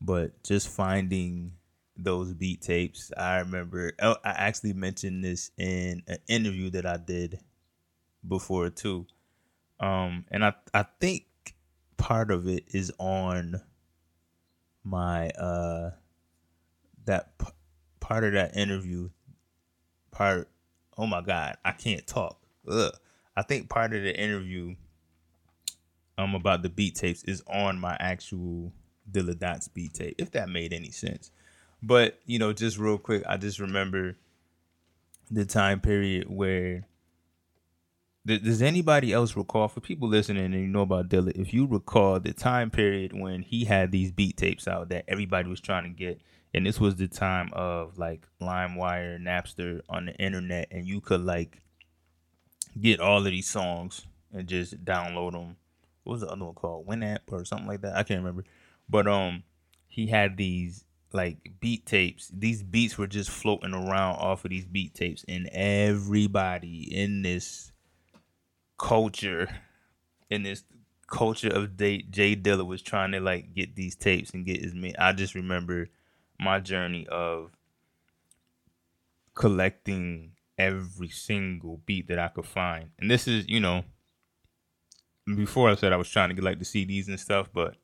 But 0.00 0.42
just 0.42 0.68
finding 0.68 1.52
those 1.96 2.34
beat 2.34 2.62
tapes, 2.62 3.12
I 3.16 3.38
remember 3.38 3.92
oh, 4.00 4.16
I 4.24 4.30
actually 4.30 4.74
mentioned 4.74 5.24
this 5.24 5.50
in 5.58 6.02
an 6.06 6.18
interview 6.28 6.70
that 6.70 6.86
I 6.86 6.96
did 6.96 7.40
before 8.26 8.70
too. 8.70 9.06
Um, 9.80 10.24
and 10.30 10.44
I 10.44 10.54
I 10.72 10.84
think 11.00 11.24
part 11.96 12.30
of 12.30 12.46
it 12.46 12.64
is 12.68 12.92
on 12.98 13.60
my 14.84 15.28
uh 15.30 15.90
that 17.06 17.36
p- 17.38 17.46
part 18.00 18.22
of 18.24 18.32
that 18.34 18.56
interview 18.56 19.08
part 20.12 20.48
oh 20.96 21.06
my 21.06 21.20
god 21.20 21.56
i 21.64 21.72
can't 21.72 22.06
talk 22.06 22.38
Ugh. 22.68 22.92
i 23.36 23.42
think 23.42 23.68
part 23.68 23.92
of 23.94 24.02
the 24.02 24.18
interview 24.18 24.74
um 26.18 26.34
about 26.34 26.62
the 26.62 26.68
beat 26.68 26.94
tapes 26.94 27.22
is 27.24 27.42
on 27.46 27.78
my 27.78 27.96
actual 28.00 28.72
dilla 29.10 29.38
dots 29.38 29.68
beat 29.68 29.94
tape 29.94 30.14
if 30.18 30.30
that 30.32 30.48
made 30.48 30.72
any 30.72 30.90
sense 30.90 31.30
but 31.82 32.18
you 32.26 32.38
know 32.38 32.52
just 32.52 32.78
real 32.78 32.98
quick 32.98 33.22
i 33.28 33.36
just 33.36 33.58
remember 33.58 34.16
the 35.30 35.44
time 35.44 35.80
period 35.80 36.28
where 36.28 36.86
does 38.26 38.60
anybody 38.60 39.12
else 39.12 39.36
recall 39.36 39.68
for 39.68 39.80
people 39.80 40.08
listening 40.08 40.46
and 40.46 40.54
you 40.54 40.66
know 40.66 40.80
about 40.80 41.08
Dilla? 41.08 41.30
If 41.36 41.54
you 41.54 41.64
recall 41.64 42.18
the 42.18 42.32
time 42.32 42.70
period 42.70 43.12
when 43.12 43.42
he 43.42 43.64
had 43.64 43.92
these 43.92 44.10
beat 44.10 44.36
tapes 44.36 44.66
out 44.66 44.88
that 44.88 45.04
everybody 45.06 45.48
was 45.48 45.60
trying 45.60 45.84
to 45.84 45.90
get, 45.90 46.20
and 46.56 46.64
this 46.64 46.80
was 46.80 46.96
the 46.96 47.06
time 47.06 47.50
of 47.52 47.98
like 47.98 48.26
LimeWire, 48.40 49.20
Napster 49.20 49.82
on 49.90 50.06
the 50.06 50.14
internet, 50.14 50.68
and 50.70 50.86
you 50.86 51.02
could 51.02 51.20
like 51.20 51.60
get 52.80 52.98
all 52.98 53.18
of 53.18 53.24
these 53.26 53.46
songs 53.46 54.06
and 54.32 54.48
just 54.48 54.82
download 54.82 55.32
them. 55.32 55.56
What 56.02 56.14
was 56.14 56.20
the 56.22 56.28
other 56.28 56.46
one 56.46 56.54
called? 56.54 56.86
Winamp 56.86 57.30
or 57.30 57.44
something 57.44 57.68
like 57.68 57.82
that? 57.82 57.94
I 57.94 58.04
can't 58.04 58.20
remember. 58.20 58.44
But 58.88 59.06
um, 59.06 59.42
he 59.86 60.06
had 60.06 60.38
these 60.38 60.86
like 61.12 61.36
beat 61.60 61.84
tapes. 61.84 62.30
These 62.32 62.62
beats 62.62 62.96
were 62.96 63.06
just 63.06 63.28
floating 63.28 63.74
around 63.74 64.16
off 64.16 64.46
of 64.46 64.50
these 64.50 64.64
beat 64.64 64.94
tapes, 64.94 65.26
and 65.28 65.50
everybody 65.52 66.84
in 66.90 67.20
this 67.20 67.70
culture 68.78 69.48
in 70.30 70.42
this 70.42 70.64
culture 71.06 71.50
of 71.50 71.76
Jay, 71.76 71.98
J 71.98 72.34
Dilla 72.34 72.66
was 72.66 72.80
trying 72.80 73.12
to 73.12 73.20
like 73.20 73.54
get 73.54 73.76
these 73.76 73.94
tapes 73.94 74.30
and 74.30 74.46
get 74.46 74.62
his 74.62 74.74
me. 74.74 74.94
I 74.98 75.12
just 75.12 75.34
remember 75.34 75.88
my 76.38 76.60
journey 76.60 77.06
of 77.08 77.50
collecting 79.34 80.32
every 80.58 81.08
single 81.08 81.80
beat 81.86 82.08
that 82.08 82.18
I 82.18 82.28
could 82.28 82.46
find. 82.46 82.90
And 82.98 83.10
this 83.10 83.28
is, 83.28 83.48
you 83.48 83.60
know, 83.60 83.84
before 85.26 85.70
I 85.70 85.74
said 85.74 85.92
I 85.92 85.96
was 85.96 86.08
trying 86.08 86.30
to 86.30 86.34
get 86.34 86.44
like 86.44 86.58
the 86.58 86.64
CDs 86.64 87.08
and 87.08 87.20
stuff, 87.20 87.48
but 87.52 87.76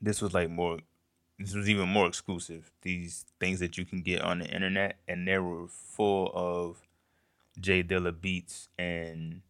this 0.00 0.20
was 0.20 0.34
like 0.34 0.50
more 0.50 0.78
this 1.38 1.54
was 1.54 1.68
even 1.68 1.88
more 1.88 2.06
exclusive. 2.06 2.70
These 2.82 3.24
things 3.40 3.58
that 3.60 3.76
you 3.76 3.84
can 3.84 4.02
get 4.02 4.22
on 4.22 4.38
the 4.38 4.46
internet 4.46 4.98
and 5.08 5.26
they 5.26 5.38
were 5.38 5.66
full 5.66 6.30
of 6.34 6.82
J 7.58 7.82
Dilla 7.82 8.18
beats 8.18 8.68
and 8.78 9.42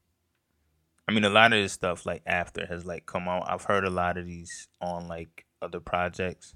I 1.09 1.13
mean, 1.13 1.25
a 1.25 1.31
lot 1.31 1.53
of 1.53 1.61
this 1.61 1.73
stuff 1.73 2.07
like 2.07 2.23
after 2.27 2.65
has 2.67 2.87
like 2.87 3.07
come 3.07 3.29
out. 3.29 3.51
I've 3.51 3.65
heard 3.65 3.85
a 3.85 3.91
lot 3.91 4.17
of 4.17 4.27
these 4.27 4.69
on 4.81 5.09
like 5.09 5.47
other 5.61 5.81
projects, 5.81 6.55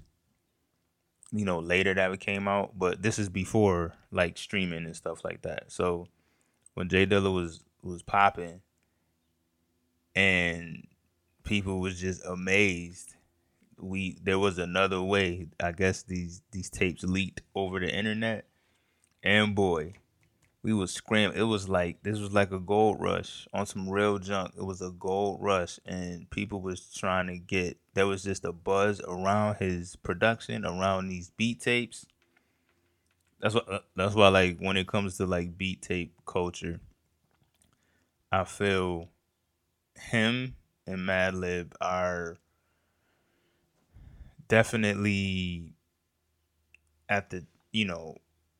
you 1.33 1.45
know, 1.45 1.59
later 1.59 1.95
that 1.95 2.11
it 2.11 2.21
came 2.21 2.49
out. 2.49 2.79
But 2.79 3.03
this 3.03 3.19
is 3.19 3.29
before 3.29 3.95
like 4.11 4.39
streaming 4.39 4.85
and 4.85 4.97
stuff 4.97 5.25
like 5.25 5.43
that. 5.43 5.65
So 5.73 6.09
when 6.75 6.89
J 6.89 7.07
Dilla 7.07 7.33
was 7.33 7.65
was 7.83 8.03
popping, 8.03 8.61
and 10.15 10.87
people 11.45 11.81
was 11.81 12.01
just 12.01 12.25
amazed. 12.25 13.15
We 13.79 14.19
there 14.23 14.39
was 14.39 14.59
another 14.59 15.03
way. 15.03 15.49
I 15.61 15.73
guess 15.73 16.03
these 16.03 16.43
these 16.53 16.71
tapes 16.71 17.05
leaked 17.05 17.43
over 17.55 17.79
the 17.79 17.89
internet, 17.95 18.47
and 19.23 19.55
boy, 19.55 19.95
we 20.67 20.73
was 20.73 20.93
screaming. 20.93 21.37
It 21.37 21.45
was 21.45 21.69
like 21.69 22.03
this 22.03 22.19
was 22.19 22.33
like 22.33 22.51
a 22.51 22.59
gold 22.59 23.01
rush 23.01 23.47
on 23.53 23.67
some 23.67 23.89
real 23.89 24.19
junk. 24.19 24.55
It 24.59 24.65
was 24.65 24.83
a 24.83 24.91
gold 24.91 25.39
rush, 25.41 25.79
and 25.87 26.29
people 26.31 26.61
was 26.61 26.93
trying 26.93 27.29
to 27.29 27.39
get. 27.39 27.79
There 27.95 28.09
was 28.09 28.25
just 28.25 28.45
a 28.45 28.51
buzz 28.51 29.01
around 29.07 29.59
his 29.59 29.95
production, 29.95 30.67
around 30.67 31.07
these 31.07 31.31
beat 31.31 31.61
tapes. 31.61 32.05
That's 33.39 33.55
what. 33.55 33.71
Uh, 33.71 33.79
that's 33.95 34.17
why, 34.17 34.27
like, 34.27 34.59
when 34.59 34.77
it 34.77 34.89
comes 34.89 35.19
to 35.19 35.27
like 35.27 35.57
beat 35.57 35.83
tape 35.83 36.13
culture, 36.27 36.81
I 38.33 38.43
feel 38.43 39.09
him 39.95 40.57
and 40.85 40.99
Madlib 40.99 41.75
are 41.81 42.39
definitely 44.49 45.75
at 47.09 47.31
the 47.31 47.47
you 47.71 47.85
know 47.85 48.17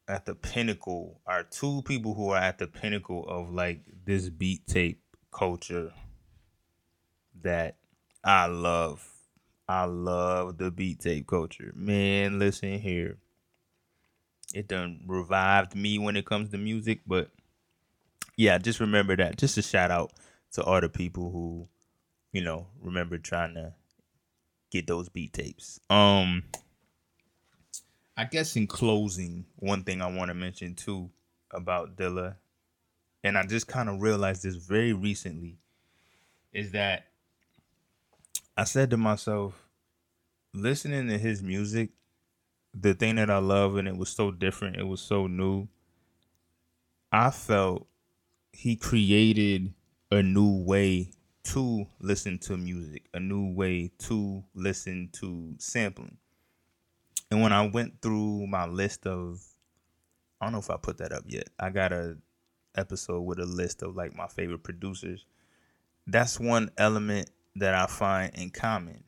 at 0.09 0.25
the 0.25 0.35
pinnacle 0.35 1.21
are 1.27 1.43
two 1.43 1.83
people 1.83 2.15
who 2.15 2.31
are 2.31 2.39
at 2.39 2.59
the 2.59 2.67
pinnacle 2.67 3.25
of 3.29 3.53
like 3.53 3.81
this 4.05 4.29
beat 4.29 4.67
tape 4.67 5.03
culture 5.33 5.93
that 7.43 7.77
I 8.25 8.47
love. 8.47 9.07
I 9.69 9.85
love 9.85 10.59
the 10.59 10.71
beat 10.71 11.01
tape 11.01 11.27
culture. 11.27 11.73
Man, 11.75 12.39
listen 12.39 12.79
here. 12.79 13.19
It 14.55 14.69
done 14.69 15.01
revived 15.07 15.75
me 15.75 15.99
when 15.99 16.17
it 16.17 16.25
comes 16.25 16.51
to 16.51 16.59
music, 16.59 17.01
but 17.07 17.31
yeah, 18.37 18.59
just 18.59 18.81
remember 18.81 19.17
that. 19.17 19.39
Just 19.39 19.59
a 19.59 19.63
shout 19.63 19.91
out 19.91 20.13
to 20.53 20.63
all 20.63 20.81
the 20.81 20.89
people 20.89 21.31
who, 21.31 21.69
you 22.33 22.43
know, 22.43 22.69
remember 22.81 23.19
trying 23.19 23.55
to 23.55 23.75
get 24.71 24.87
those 24.87 25.09
beat 25.09 25.33
tapes. 25.33 25.81
Um 25.91 26.45
I 28.17 28.25
guess 28.25 28.57
in 28.57 28.67
closing, 28.67 29.45
one 29.57 29.85
thing 29.85 30.01
I 30.01 30.11
want 30.11 30.31
to 30.31 30.35
mention 30.35 30.75
too 30.75 31.11
about 31.51 31.97
Dilla, 31.97 32.37
and 33.23 33.37
I 33.37 33.45
just 33.45 33.67
kind 33.67 33.89
of 33.89 34.01
realized 34.01 34.43
this 34.43 34.57
very 34.57 34.93
recently, 34.93 35.59
is 36.53 36.73
that 36.73 37.09
I 38.57 38.65
said 38.65 38.91
to 38.91 38.97
myself, 38.97 39.69
listening 40.55 41.09
to 41.09 41.19
his 41.19 41.43
music, 41.43 41.91
the 42.73 42.95
thing 42.95 43.17
that 43.17 43.31
I 43.31 43.39
love, 43.39 43.77
and 43.77 43.87
it 43.87 43.97
was 43.97 44.09
so 44.09 44.31
different, 44.31 44.77
it 44.77 44.87
was 44.87 45.01
so 45.01 45.27
new. 45.27 45.69
I 47.13 47.31
felt 47.31 47.87
he 48.53 48.77
created 48.77 49.75
a 50.11 50.23
new 50.23 50.65
way 50.65 51.11
to 51.45 51.87
listen 52.01 52.39
to 52.39 52.57
music, 52.57 53.09
a 53.13 53.21
new 53.21 53.53
way 53.53 53.93
to 53.99 54.43
listen 54.55 55.11
to 55.13 55.55
sampling. 55.59 56.17
And 57.31 57.43
when 57.43 57.53
I 57.53 57.67
went 57.67 58.01
through 58.03 58.47
my 58.47 58.67
list 58.67 59.07
of, 59.07 59.43
I 60.41 60.47
don't 60.47 60.53
know 60.53 60.59
if 60.59 60.71
I 60.71 60.77
put 60.77 60.99
that 60.99 61.13
up 61.13 61.25
yet. 61.27 61.49
I 61.59 61.71
got 61.71 61.93
a 61.93 62.17
episode 62.77 63.23
with 63.23 63.39
a 63.39 63.47
list 63.47 63.83
of 63.83 63.97
like 63.97 64.15
my 64.15 64.29
favorite 64.29 64.63
producers. 64.63 65.25
That's 66.07 66.39
one 66.39 66.71
element 66.77 67.31
that 67.57 67.75
I 67.75 67.87
find 67.87 68.33
in 68.35 68.51
common 68.51 69.03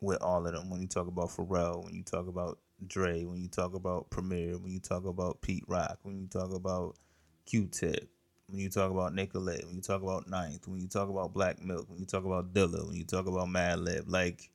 with 0.00 0.22
all 0.22 0.46
of 0.46 0.52
them. 0.52 0.70
When 0.70 0.80
you 0.80 0.86
talk 0.86 1.08
about 1.08 1.30
Pharrell, 1.30 1.84
when 1.84 1.94
you 1.94 2.04
talk 2.04 2.26
about 2.26 2.58
Dre, 2.86 3.24
when 3.24 3.42
you 3.42 3.48
talk 3.48 3.74
about 3.74 4.08
Premier, 4.10 4.56
when 4.56 4.72
you 4.72 4.80
talk 4.80 5.04
about 5.04 5.40
Pete 5.42 5.64
Rock, 5.66 5.98
when 6.02 6.20
you 6.20 6.26
talk 6.28 6.54
about 6.54 6.96
Q-Tip, 7.44 8.08
when 8.46 8.60
you 8.60 8.70
talk 8.70 8.90
about 8.90 9.14
Nicolay, 9.14 9.62
when 9.66 9.76
you 9.76 9.82
talk 9.82 10.02
about 10.02 10.28
Ninth, 10.28 10.66
when 10.68 10.80
you 10.80 10.88
talk 10.88 11.10
about 11.10 11.34
Black 11.34 11.62
Milk, 11.62 11.86
when 11.90 11.98
you 11.98 12.06
talk 12.06 12.24
about 12.24 12.54
Dilla, 12.54 12.86
when 12.86 12.96
you 12.96 13.04
talk 13.04 13.26
about 13.26 13.48
Madlib, 13.48 14.04
like, 14.06 14.50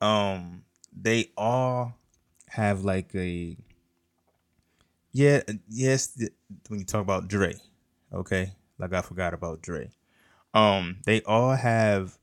um, 0.00 0.62
they 0.94 1.32
all 1.36 1.94
have 2.48 2.84
like 2.84 3.14
a 3.14 3.56
yeah 5.12 5.42
yes 5.68 6.16
when 6.68 6.80
you 6.80 6.86
talk 6.86 7.02
about 7.02 7.28
Dre, 7.28 7.54
okay, 8.12 8.52
like 8.78 8.92
I 8.92 9.02
forgot 9.02 9.34
about 9.34 9.62
Dre. 9.62 9.90
Um, 10.52 10.98
they 11.04 11.22
all 11.22 11.52
have 11.54 12.18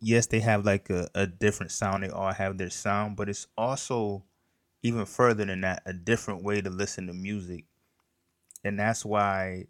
yes 0.00 0.26
they 0.26 0.40
have 0.40 0.64
like 0.64 0.90
a, 0.90 1.08
a 1.14 1.26
different 1.26 1.72
sound. 1.72 2.02
They 2.04 2.10
all 2.10 2.32
have 2.32 2.58
their 2.58 2.70
sound, 2.70 3.16
but 3.16 3.28
it's 3.28 3.46
also 3.56 4.24
even 4.82 5.04
further 5.04 5.44
than 5.44 5.62
that 5.62 5.82
a 5.86 5.92
different 5.92 6.44
way 6.44 6.60
to 6.60 6.70
listen 6.70 7.06
to 7.08 7.12
music, 7.12 7.64
and 8.64 8.78
that's 8.78 9.04
why 9.04 9.66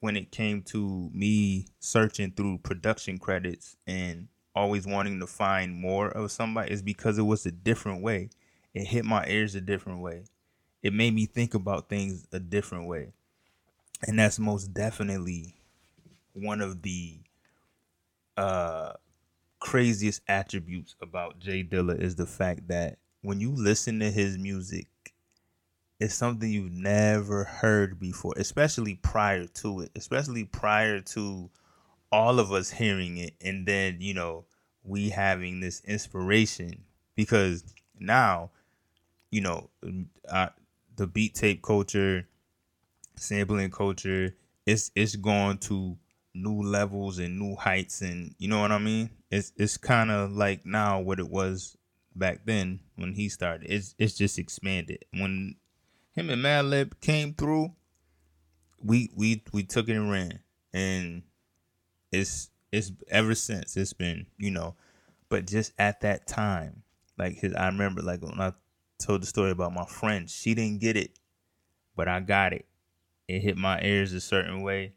when 0.00 0.16
it 0.16 0.30
came 0.30 0.62
to 0.62 1.10
me 1.14 1.66
searching 1.80 2.30
through 2.30 2.58
production 2.58 3.18
credits 3.18 3.76
and 3.86 4.28
always 4.54 4.86
wanting 4.86 5.20
to 5.20 5.26
find 5.26 5.74
more 5.74 6.08
of 6.08 6.30
somebody 6.30 6.72
is 6.72 6.82
because 6.82 7.18
it 7.18 7.22
was 7.22 7.44
a 7.46 7.50
different 7.50 8.02
way. 8.02 8.30
It 8.72 8.86
hit 8.86 9.04
my 9.04 9.26
ears 9.26 9.54
a 9.54 9.60
different 9.60 10.00
way. 10.00 10.24
It 10.82 10.92
made 10.92 11.14
me 11.14 11.26
think 11.26 11.54
about 11.54 11.88
things 11.88 12.26
a 12.32 12.38
different 12.38 12.86
way. 12.86 13.12
And 14.06 14.18
that's 14.18 14.38
most 14.38 14.74
definitely 14.74 15.54
one 16.32 16.60
of 16.60 16.82
the 16.82 17.18
uh 18.36 18.92
craziest 19.60 20.20
attributes 20.28 20.94
about 21.00 21.38
J 21.38 21.62
Dilla 21.64 21.98
is 21.98 22.16
the 22.16 22.26
fact 22.26 22.68
that 22.68 22.98
when 23.22 23.40
you 23.40 23.52
listen 23.52 24.00
to 24.00 24.10
his 24.10 24.36
music, 24.36 24.88
it's 25.98 26.14
something 26.14 26.50
you've 26.50 26.72
never 26.72 27.44
heard 27.44 27.98
before, 27.98 28.34
especially 28.36 28.96
prior 28.96 29.46
to 29.46 29.80
it, 29.80 29.90
especially 29.96 30.44
prior 30.44 31.00
to 31.00 31.48
all 32.14 32.38
of 32.38 32.52
us 32.52 32.70
hearing 32.70 33.16
it 33.16 33.34
and 33.40 33.66
then 33.66 33.96
you 34.00 34.14
know 34.14 34.44
we 34.84 35.10
having 35.10 35.58
this 35.58 35.80
inspiration 35.84 36.84
because 37.16 37.64
now 37.98 38.50
you 39.32 39.40
know 39.40 39.68
uh, 40.28 40.48
the 40.94 41.08
beat 41.08 41.34
tape 41.34 41.60
culture 41.60 42.28
sampling 43.16 43.70
culture 43.70 44.32
it's 44.64 44.92
it's 44.94 45.16
going 45.16 45.58
to 45.58 45.96
new 46.34 46.62
levels 46.62 47.18
and 47.18 47.36
new 47.38 47.56
heights 47.56 48.00
and 48.00 48.32
you 48.38 48.48
know 48.48 48.60
what 48.60 48.72
i 48.72 48.78
mean? 48.78 49.10
It's 49.30 49.52
it's 49.56 49.76
kind 49.76 50.12
of 50.12 50.30
like 50.30 50.64
now 50.64 51.00
what 51.00 51.18
it 51.18 51.28
was 51.28 51.76
back 52.14 52.42
then 52.44 52.78
when 52.94 53.14
he 53.14 53.28
started. 53.28 53.68
It's 53.68 53.96
it's 53.98 54.14
just 54.14 54.38
expanded. 54.38 55.04
When 55.12 55.56
him 56.12 56.30
and 56.30 56.44
Madlib 56.44 57.00
came 57.00 57.34
through 57.34 57.72
we 58.80 59.10
we 59.16 59.42
we 59.52 59.64
took 59.64 59.88
it 59.88 59.96
and 59.96 60.10
ran. 60.10 60.38
And 60.72 61.22
it's 62.14 62.50
it's 62.72 62.92
ever 63.08 63.34
since 63.34 63.76
it's 63.76 63.92
been 63.92 64.26
you 64.38 64.50
know 64.50 64.76
but 65.28 65.46
just 65.46 65.72
at 65.78 66.00
that 66.02 66.26
time 66.26 66.82
like 67.18 67.34
his 67.34 67.54
i 67.54 67.66
remember 67.66 68.02
like 68.02 68.22
when 68.22 68.40
i 68.40 68.52
told 68.98 69.22
the 69.22 69.26
story 69.26 69.50
about 69.50 69.72
my 69.72 69.86
friend 69.86 70.30
she 70.30 70.54
didn't 70.54 70.80
get 70.80 70.96
it 70.96 71.18
but 71.96 72.08
i 72.08 72.20
got 72.20 72.52
it. 72.52 72.66
It 73.28 73.40
hit 73.40 73.56
my 73.56 73.80
ears 73.82 74.12
a 74.12 74.20
certain 74.20 74.62
way. 74.62 74.94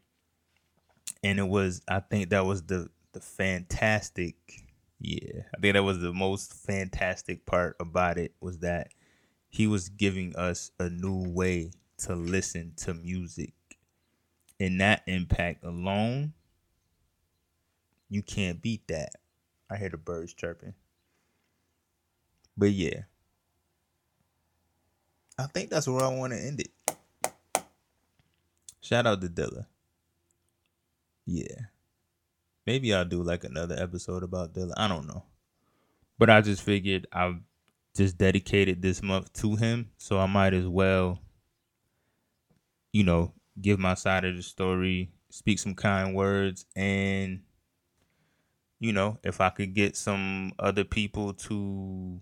And 1.22 1.38
it 1.38 1.48
was 1.48 1.82
i 1.88 2.00
think 2.00 2.30
that 2.30 2.44
was 2.44 2.62
the 2.62 2.90
the 3.12 3.20
fantastic 3.20 4.36
yeah 5.00 5.42
i 5.56 5.60
think 5.60 5.74
that 5.74 5.82
was 5.82 6.00
the 6.00 6.12
most 6.12 6.54
fantastic 6.54 7.46
part 7.46 7.76
about 7.80 8.18
it 8.18 8.34
was 8.40 8.58
that 8.58 8.92
he 9.48 9.66
was 9.66 9.88
giving 9.90 10.36
us 10.36 10.72
a 10.80 10.90
new 10.90 11.30
way 11.32 11.72
to 11.98 12.14
listen 12.14 12.74
to 12.76 12.94
music. 12.94 13.54
And 14.60 14.80
that 14.80 15.02
impact 15.06 15.64
alone 15.64 16.34
you 18.08 18.22
can't 18.22 18.60
beat 18.60 18.86
that. 18.88 19.10
I 19.70 19.76
hear 19.76 19.90
the 19.90 19.96
birds 19.96 20.34
chirping. 20.34 20.74
But 22.56 22.70
yeah. 22.70 23.02
I 25.38 25.46
think 25.46 25.70
that's 25.70 25.86
where 25.86 26.02
I 26.02 26.08
want 26.08 26.32
to 26.32 26.38
end 26.38 26.60
it. 26.60 26.70
Shout 28.80 29.06
out 29.06 29.20
to 29.20 29.28
Dilla. 29.28 29.66
Yeah. 31.26 31.66
Maybe 32.66 32.92
I'll 32.92 33.04
do 33.04 33.22
like 33.22 33.44
another 33.44 33.76
episode 33.78 34.22
about 34.22 34.54
Dilla. 34.54 34.72
I 34.76 34.88
don't 34.88 35.06
know. 35.06 35.24
But 36.18 36.30
I 36.30 36.40
just 36.40 36.62
figured 36.62 37.06
I've 37.12 37.36
just 37.94 38.18
dedicated 38.18 38.82
this 38.82 39.02
month 39.02 39.32
to 39.34 39.56
him. 39.56 39.90
So 39.98 40.18
I 40.18 40.26
might 40.26 40.54
as 40.54 40.66
well, 40.66 41.20
you 42.92 43.04
know, 43.04 43.34
give 43.60 43.78
my 43.78 43.94
side 43.94 44.24
of 44.24 44.36
the 44.36 44.42
story, 44.42 45.10
speak 45.30 45.58
some 45.58 45.74
kind 45.74 46.14
words, 46.14 46.64
and 46.74 47.40
you 48.80 48.92
know, 48.92 49.18
if 49.22 49.40
I 49.40 49.50
could 49.50 49.74
get 49.74 49.96
some 49.96 50.52
other 50.58 50.84
people 50.84 51.34
to 51.34 52.20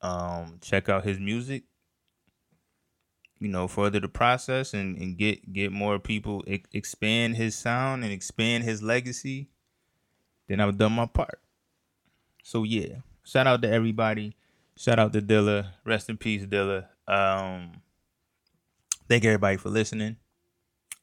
um, 0.00 0.58
check 0.60 0.88
out 0.88 1.04
his 1.04 1.18
music, 1.18 1.64
you 3.38 3.48
know, 3.48 3.68
further 3.68 4.00
the 4.00 4.08
process 4.08 4.74
and, 4.74 4.96
and 4.96 5.18
get 5.18 5.52
get 5.52 5.72
more 5.72 5.98
people 5.98 6.44
e- 6.46 6.62
expand 6.72 7.36
his 7.36 7.54
sound 7.54 8.04
and 8.04 8.12
expand 8.12 8.64
his 8.64 8.82
legacy, 8.82 9.48
then 10.48 10.60
I've 10.60 10.78
done 10.78 10.92
my 10.92 11.06
part. 11.06 11.40
So 12.42 12.62
yeah, 12.62 13.00
shout 13.24 13.46
out 13.46 13.62
to 13.62 13.70
everybody. 13.70 14.36
Shout 14.76 14.98
out 14.98 15.12
to 15.14 15.20
Dilla. 15.20 15.72
Rest 15.84 16.08
in 16.08 16.16
peace, 16.16 16.44
Dilla. 16.44 16.86
Um, 17.08 17.82
thank 19.08 19.24
everybody 19.24 19.56
for 19.56 19.70
listening. 19.70 20.16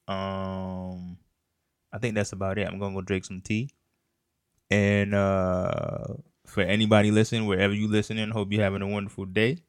Um, 0.08 1.18
I 1.92 1.98
think 2.00 2.16
that's 2.16 2.32
about 2.32 2.58
it. 2.58 2.68
I'm 2.68 2.80
gonna 2.80 2.96
go 2.96 3.02
drink 3.02 3.26
some 3.26 3.42
tea. 3.42 3.70
And 4.74 5.14
uh, 5.14 6.16
for 6.48 6.62
anybody 6.62 7.12
listening, 7.12 7.46
wherever 7.46 7.76
you 7.76 7.88
listening, 7.88 8.32
hope 8.32 8.52
you're 8.52 8.64
having 8.64 8.82
a 8.82 8.88
wonderful 8.88 9.26
day. 9.26 9.60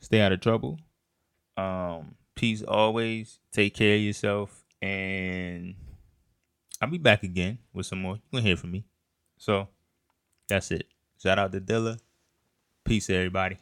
Stay 0.00 0.22
out 0.22 0.32
of 0.32 0.40
trouble. 0.40 0.80
Um, 1.58 2.14
peace 2.34 2.62
always. 2.62 3.38
Take 3.52 3.74
care 3.74 3.96
of 3.96 4.00
yourself. 4.00 4.64
And 4.80 5.74
I'll 6.80 6.88
be 6.88 6.96
back 6.96 7.22
again 7.22 7.58
with 7.74 7.84
some 7.84 8.00
more. 8.00 8.14
You're 8.14 8.22
going 8.32 8.44
to 8.44 8.48
hear 8.48 8.56
from 8.56 8.70
me. 8.70 8.86
So 9.36 9.68
that's 10.48 10.70
it. 10.70 10.86
Shout 11.22 11.38
out 11.38 11.52
to 11.52 11.60
Dilla. 11.60 11.98
Peace, 12.82 13.10
everybody. 13.10 13.58